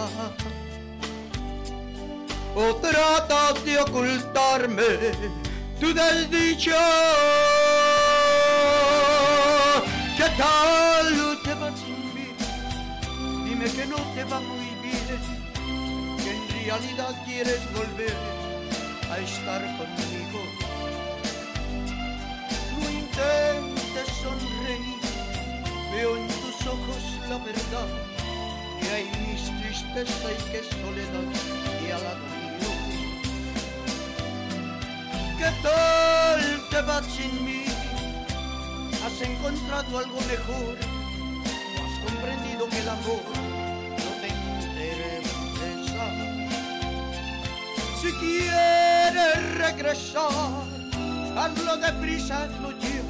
¿O 2.57 2.75
tratas 2.83 3.65
de 3.65 3.79
ocultarme 3.79 5.13
tu 5.79 5.95
desdicha? 5.95 6.83
¿Qué 10.17 10.29
tal 10.37 11.39
te 11.45 11.55
va 11.55 11.71
sin 11.77 12.15
mí? 12.15 12.35
Dime 13.45 13.71
que 13.71 13.87
no 13.87 13.99
te 14.17 14.25
va 14.25 14.41
muy 14.41 14.69
bien, 14.83 15.21
que 16.25 16.31
en 16.33 16.65
realidad 16.65 17.15
quieres 17.25 17.61
volver 17.73 18.17
a 19.13 19.19
estar 19.21 19.63
conmigo. 19.79 20.41
No 22.81 22.91
intentes 22.91 24.09
sonreír, 24.23 24.88
veo 25.99 26.17
en 26.17 26.27
tus 26.29 26.67
ojos 26.67 27.03
la 27.29 27.39
verdad, 27.39 27.89
que 28.81 28.89
hay 28.95 29.07
mis 29.23 29.43
tristeza 29.61 30.27
y 30.33 30.41
que 30.51 30.61
soledad 30.79 31.29
y 31.85 31.91
al 31.91 32.03
lado 32.07 32.27
mío. 32.35 32.73
¿Qué 35.39 35.51
tal 35.67 36.41
te 36.71 36.81
va 36.83 37.03
sin 37.03 37.33
mí? 37.45 37.65
has 39.05 39.21
encontrado 39.23 39.99
algo 39.99 40.21
mejor, 40.35 40.75
no 41.75 41.81
has 41.87 41.97
comprendido 42.07 42.69
que 42.69 42.79
el 42.85 42.89
amor 42.89 43.25
no 44.05 44.11
te 44.21 44.29
interesa. 44.55 46.07
Si 48.01 48.11
quieres 48.23 49.39
regresar, 49.65 50.65
hazlo 51.37 51.77
deprisa, 51.77 52.45
hazlo 52.45 52.71
ya, 52.83 53.08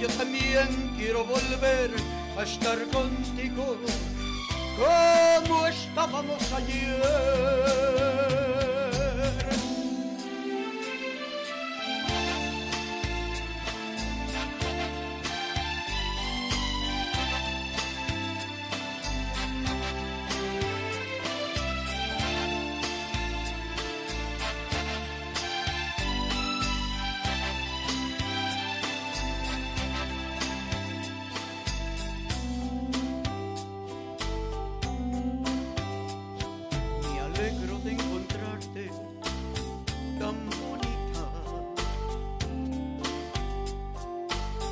yo 0.00 0.08
también 0.08 0.68
quiero 0.96 1.24
volver 1.24 1.90
a 2.38 2.42
estar 2.42 2.78
contigo 2.88 3.76
como 4.76 5.66
estábamos 5.66 6.52
ayer. 6.52 7.02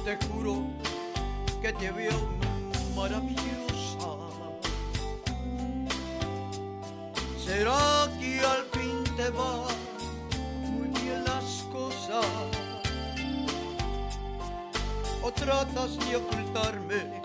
te 0.07 0.17
juro 0.29 0.63
que 1.61 1.73
te 1.73 1.91
veo 1.91 2.13
maravillosa. 2.95 4.11
Será 7.45 8.09
que 8.21 8.39
al 8.39 8.65
fin 8.75 9.03
te 9.17 9.31
va 9.31 9.67
muy 10.71 10.87
bien 11.01 11.25
las 11.25 11.65
cosas. 11.73 12.25
O 15.23 15.33
tratas 15.33 15.99
de 15.99 16.15
ocultarme 16.15 17.21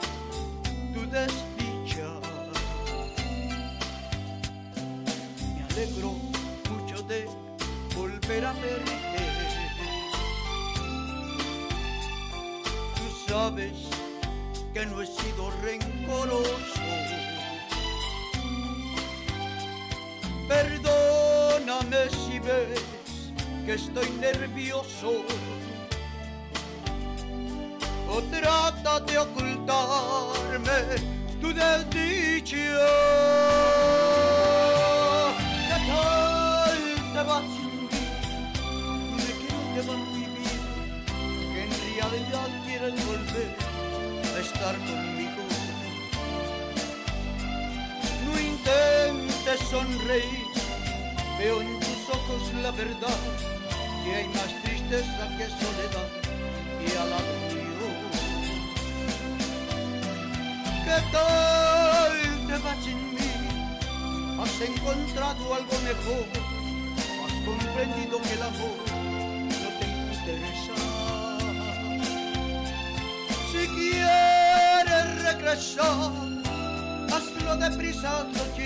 tu 0.91 1.01
desdicha. 1.01 2.09
Me 5.53 5.63
alegro 5.69 6.30
¿Qué 28.81 28.85
tal 28.85 29.50
regresar, 75.61 76.11
hazlo 77.13 77.55
deprisa, 77.57 78.25
ya, 78.33 78.43
que 78.55 78.65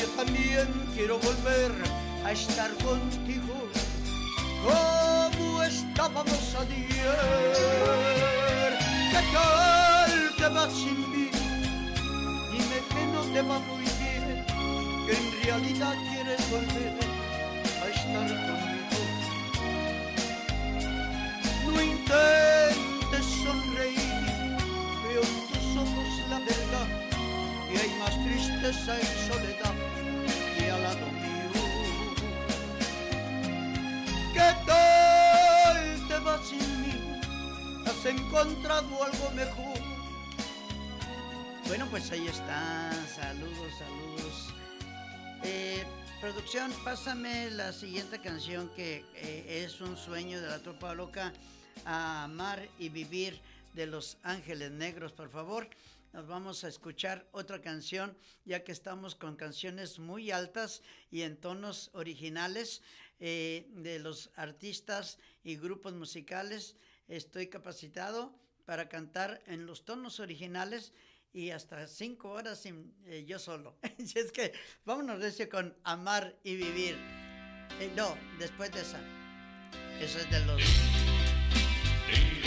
yo 0.00 0.08
también 0.16 0.68
quiero 0.94 1.18
volver 1.18 1.72
a 2.24 2.32
estar 2.32 2.70
contigo 2.84 3.54
como 4.62 5.62
estábamos 5.62 6.54
ayer. 6.60 7.16
¿Qué 9.10 9.22
tal 9.32 10.12
te 10.36 10.48
vas 10.48 10.72
sin 10.74 11.00
mí? 11.10 11.30
Dime 12.52 12.78
que 12.90 13.02
no 13.12 13.20
te 13.32 13.42
va 13.42 13.58
muy 13.60 13.84
bien, 14.00 14.44
que 15.06 15.12
en 15.16 15.26
realidad 15.44 15.94
quieres 16.10 16.50
volver 16.50 16.94
a 17.82 17.88
estar 17.88 18.28
conmigo. 18.28 18.55
Tristeza 28.66 28.98
y 29.00 29.28
soledad 29.28 29.74
que 30.56 30.70
al 30.70 30.82
lado 30.82 31.06
mío. 31.12 31.50
¿Qué 34.32 34.66
tal 34.66 36.08
te 36.08 36.18
vas 36.18 36.48
sin 36.48 36.82
mí? 36.82 37.20
¿Has 37.86 38.06
encontrado 38.06 39.04
algo 39.04 39.30
mejor? 39.34 39.78
Bueno, 41.68 41.86
pues 41.90 42.10
ahí 42.10 42.26
está. 42.26 42.92
Saludos, 43.14 43.72
saludos. 43.78 44.54
Eh, 45.44 45.84
producción, 46.20 46.72
pásame 46.84 47.50
la 47.50 47.72
siguiente 47.72 48.20
canción 48.20 48.68
que 48.74 49.04
eh, 49.14 49.64
es 49.64 49.80
un 49.80 49.96
sueño 49.96 50.40
de 50.40 50.48
la 50.48 50.58
tropa 50.58 50.94
loca, 50.94 51.32
a 51.84 52.24
amar 52.24 52.66
y 52.78 52.88
vivir 52.88 53.40
de 53.74 53.86
los 53.86 54.16
Ángeles 54.22 54.72
Negros, 54.72 55.12
por 55.12 55.28
favor. 55.30 55.68
Nos 56.16 56.26
vamos 56.28 56.64
a 56.64 56.68
escuchar 56.68 57.28
otra 57.32 57.60
canción, 57.60 58.16
ya 58.46 58.64
que 58.64 58.72
estamos 58.72 59.14
con 59.14 59.36
canciones 59.36 59.98
muy 59.98 60.30
altas 60.30 60.82
y 61.10 61.20
en 61.20 61.36
tonos 61.36 61.90
originales 61.92 62.80
eh, 63.20 63.68
de 63.74 63.98
los 63.98 64.30
artistas 64.34 65.18
y 65.44 65.56
grupos 65.56 65.92
musicales. 65.92 66.74
Estoy 67.06 67.48
capacitado 67.48 68.34
para 68.64 68.88
cantar 68.88 69.42
en 69.46 69.66
los 69.66 69.84
tonos 69.84 70.18
originales 70.18 70.94
y 71.34 71.50
hasta 71.50 71.86
cinco 71.86 72.30
horas 72.30 72.62
sin, 72.62 72.94
eh, 73.04 73.26
yo 73.28 73.38
solo. 73.38 73.76
si 74.02 74.18
es 74.18 74.32
que 74.32 74.54
vámonos 74.86 75.20
recio 75.20 75.50
con 75.50 75.76
Amar 75.84 76.34
y 76.42 76.56
Vivir. 76.56 76.96
Eh, 77.78 77.92
no, 77.94 78.16
después 78.38 78.72
de 78.72 78.80
esa. 78.80 79.00
Eso 80.00 80.18
es 80.18 80.30
de 80.30 80.40
los... 80.46 80.62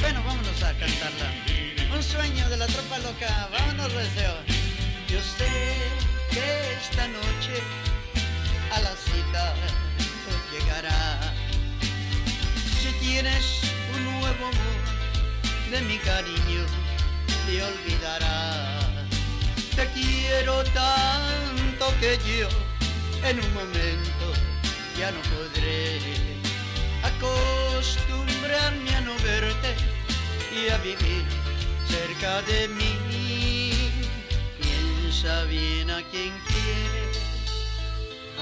Bueno, 0.01 0.23
vámonos 0.23 0.63
a 0.63 0.73
cantarla. 0.75 1.68
De 2.19 2.57
la 2.57 2.67
tropa 2.67 2.97
loca. 2.97 3.47
Vámonos 3.49 3.93
recio. 3.93 4.33
Yo 5.07 5.21
sé 5.21 5.47
que 6.29 6.73
esta 6.73 7.07
noche 7.07 7.63
a 8.75 8.81
la 8.81 8.93
cita 8.93 9.53
llegará. 10.51 11.33
Si 12.81 12.91
tienes 12.99 13.61
un 13.95 14.03
nuevo 14.03 14.47
amor 14.47 14.81
de 15.71 15.79
mi 15.83 15.97
cariño, 15.99 16.65
te 17.45 17.63
olvidará. 17.63 18.81
Te 19.77 19.87
quiero 19.93 20.65
tanto 20.73 21.93
que 22.01 22.19
yo 22.27 22.49
en 23.23 23.39
un 23.39 23.53
momento 23.53 24.25
ya 24.97 25.09
no 25.11 25.21
podré 25.21 26.01
acostumbrarme 27.01 28.93
a 28.93 29.01
no 29.01 29.15
verte 29.23 29.73
y 30.53 30.69
a 30.69 30.77
vivir 30.79 31.48
cerca 31.89 32.41
de 32.43 32.67
mí. 32.69 33.91
Piensa 34.61 35.43
bien 35.45 35.89
a 35.89 36.01
quien 36.11 36.33
quieres 36.47 37.17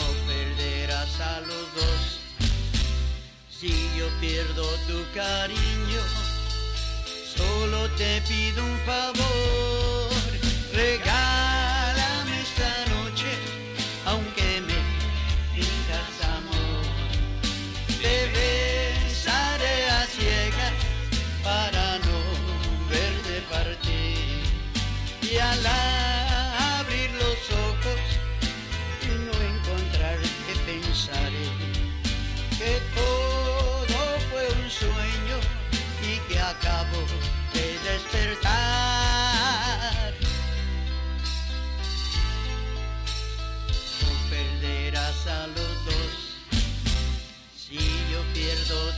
o 0.04 0.28
perderás 0.28 1.20
a 1.20 1.40
los 1.42 1.66
dos. 1.80 2.20
Si 3.50 3.70
yo 3.98 4.08
pierdo 4.20 4.64
tu 4.88 5.00
cariño, 5.16 6.04
solo 7.36 7.90
te 7.98 8.22
pido 8.22 8.64
un 8.64 8.78
favor. 8.86 10.12
Regálame 10.74 11.47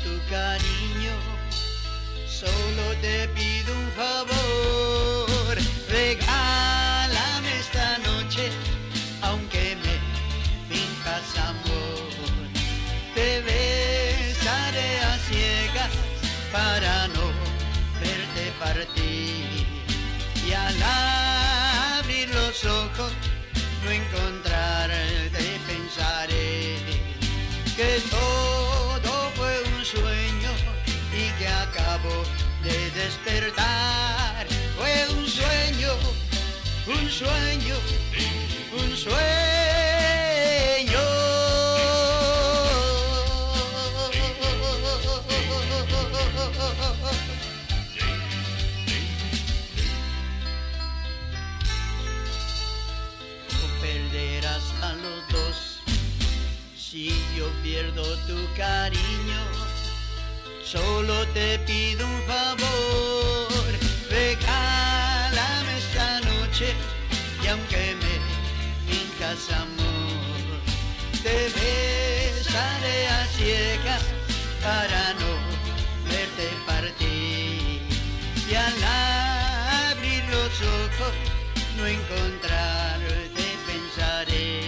tu 0.10 0.30
cariño. 0.30 1.16
Solo 2.28 2.96
te 3.02 3.28
pido 3.30 3.74
un 3.76 3.90
favor, 3.92 5.58
regálame 5.90 6.79
sueño, 37.20 37.76
un 38.80 38.96
sueño. 38.96 39.20
No 53.52 53.66
perderás 53.82 54.64
a 54.82 54.94
los 54.94 55.20
dos 55.30 55.58
si 56.78 57.10
yo 57.38 57.48
pierdo 57.62 58.04
tu 58.28 58.38
cariño. 58.56 59.42
Solo 60.64 61.28
te 61.34 61.60
pido 61.68 62.08
un 62.08 62.22
favor, 62.24 63.39
te 71.24 71.50
besaré 71.58 73.08
a 73.08 73.26
ciegas 73.38 74.04
para 74.62 75.14
no 75.14 75.32
verte 76.10 76.48
partir. 76.66 77.82
Y 78.50 78.56
al 78.56 78.84
abrir 79.92 80.24
los 80.26 80.54
ojos, 80.62 81.14
no 81.78 81.86
encontrarte, 81.86 83.46
pensaré 83.68 84.62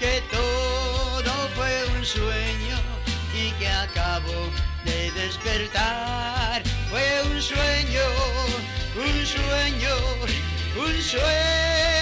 que 0.00 0.22
todo 0.30 1.32
fue 1.56 1.84
un 1.96 2.04
sueño 2.04 2.78
y 3.34 3.50
que 3.58 3.68
acabo 3.68 4.50
de 4.84 5.10
despertar. 5.12 6.62
Fue 6.90 7.22
un 7.30 7.40
sueño, 7.40 8.06
un 8.96 9.26
sueño, 9.26 9.94
un 10.76 11.02
sueño. 11.02 12.01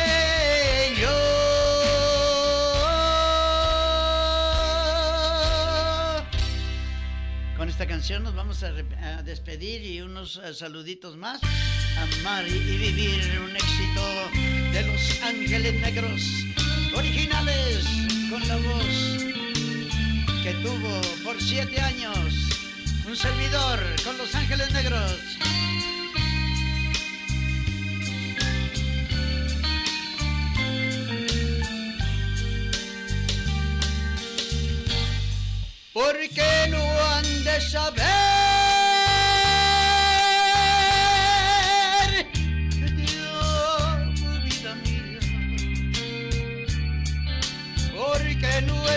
Esta 7.81 7.95
canción 7.95 8.23
nos 8.23 8.35
vamos 8.35 8.63
a, 8.63 8.73
despedir 9.23 9.83
y 9.83 10.03
unos 10.03 10.39
eh, 10.45 10.53
saluditos 10.53 11.17
más. 11.17 11.41
Amar 12.21 12.47
y, 12.47 12.51
y 12.51 12.77
vivir 12.77 13.41
un 13.43 13.57
éxito 13.57 14.03
de 14.71 14.83
los 14.83 15.23
Ángeles 15.23 15.81
Negros, 15.81 16.21
originales 16.95 17.87
con 18.29 18.47
la 18.47 18.57
voz 18.57 18.85
que 20.43 20.53
tuvo 20.63 21.01
por 21.25 21.41
siete 21.41 21.81
años 21.81 22.19
un 23.07 23.17
servidor 23.17 23.81
con 24.05 24.19
Los 24.19 24.35
Ángeles 24.35 24.71
Negros. 24.75 25.17
¿Por 35.95 36.19
qué 36.29 36.69
no 36.69 36.80
han 37.75 37.95
de 37.95 38.01
saber? 38.01 38.31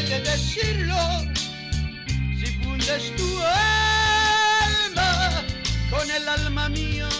de 0.09 0.19
decirlo 0.19 0.95
si 2.37 2.47
fundes 2.61 3.15
tu 3.15 3.39
alma 3.39 5.43
con 5.89 6.11
el 6.11 6.27
alma 6.27 6.69
mía. 6.69 7.12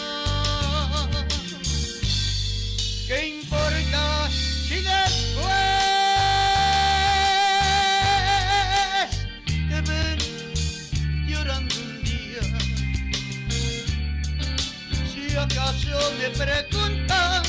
Acaso 15.94 16.12
me 16.18 16.28
preguntan, 16.30 17.42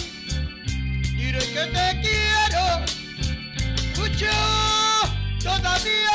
diré 1.18 1.39
que 1.39 1.66
te 1.66 2.02
quiero. 2.02 2.86
Mucho 3.98 4.32
todavía 5.43 6.14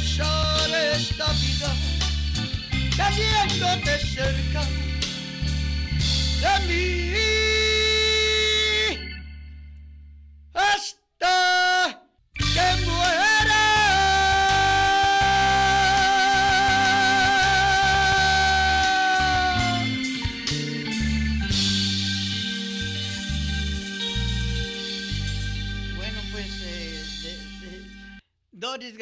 gozar 0.00 0.70
esta 0.94 1.26
vida 1.32 1.74
teniéndote 2.96 3.98
cerca 3.98 4.62
de 6.40 6.66
mí. 6.66 7.39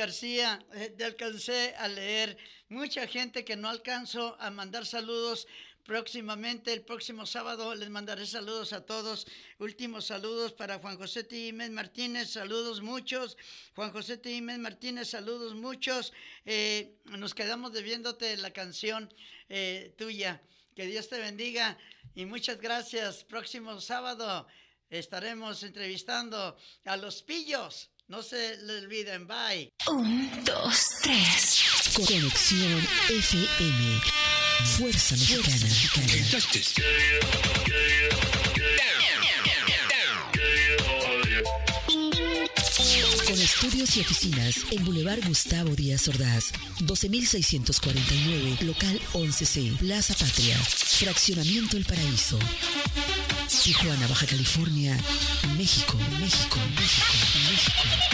García, 0.09 0.59
eh, 0.73 0.89
te 0.97 1.05
alcancé 1.05 1.75
a 1.77 1.87
leer. 1.87 2.39
Mucha 2.71 3.07
gente 3.07 3.45
que 3.45 3.57
no 3.57 3.69
alcanzo 3.69 4.39
a 4.41 4.51
mandar 4.51 4.87
saludos. 4.87 5.47
Próximamente, 5.85 6.73
el 6.73 6.81
próximo 6.81 7.27
sábado, 7.27 7.75
les 7.75 7.91
mandaré 7.91 8.25
saludos 8.25 8.73
a 8.73 8.87
todos. 8.87 9.27
Últimos 9.59 10.07
saludos 10.07 10.55
para 10.55 10.79
Juan 10.79 10.97
José 10.97 11.25
Timénez 11.25 11.73
Martínez, 11.73 12.31
saludos 12.31 12.81
muchos. 12.81 13.37
Juan 13.75 13.93
José 13.93 14.17
Timénez 14.17 14.63
Martínez, 14.63 15.11
saludos 15.11 15.55
muchos. 15.55 16.15
Eh, 16.47 16.97
nos 17.05 17.35
quedamos 17.35 17.75
debiéndote 17.75 18.35
la 18.39 18.51
canción 18.55 19.13
eh, 19.51 19.95
tuya. 19.99 20.41
Que 20.75 20.87
Dios 20.87 21.11
te 21.11 21.19
bendiga 21.19 21.77
y 22.15 22.25
muchas 22.25 22.59
gracias. 22.59 23.25
Próximo 23.25 23.79
sábado 23.79 24.47
estaremos 24.89 25.63
entrevistando 25.65 26.57
a 26.87 26.97
los 26.97 27.23
pillos. 27.23 27.91
No 28.09 28.23
se 28.23 28.57
le 28.65 28.79
olviden, 28.79 29.27
bye. 29.27 29.71
Un, 29.87 30.31
dos, 30.43 30.87
tres. 31.03 31.63
Conexión 31.95 32.83
FM. 33.11 34.01
Fuerza 34.79 35.15
Mexicana. 35.15 35.67
Con 43.27 43.39
estudios 43.39 43.95
y 43.99 44.01
oficinas 44.01 44.57
en 44.71 44.85
Boulevard 44.87 45.21
Gustavo 45.27 45.77
Díaz 45.77 46.09
Ordaz, 46.09 46.53
12649, 46.81 48.57
local 48.63 48.99
11C, 49.13 49.77
Plaza 49.77 50.15
Patria, 50.15 50.57
Fraccionamiento 50.57 51.77
El 51.77 51.85
Paraíso. 51.85 52.39
Tijuana, 53.69 54.07
Baja 54.07 54.25
California, 54.25 54.97
México, 55.59 55.99
México, 56.21 56.59
México, 56.75 57.13
Sessions. 57.59 58.08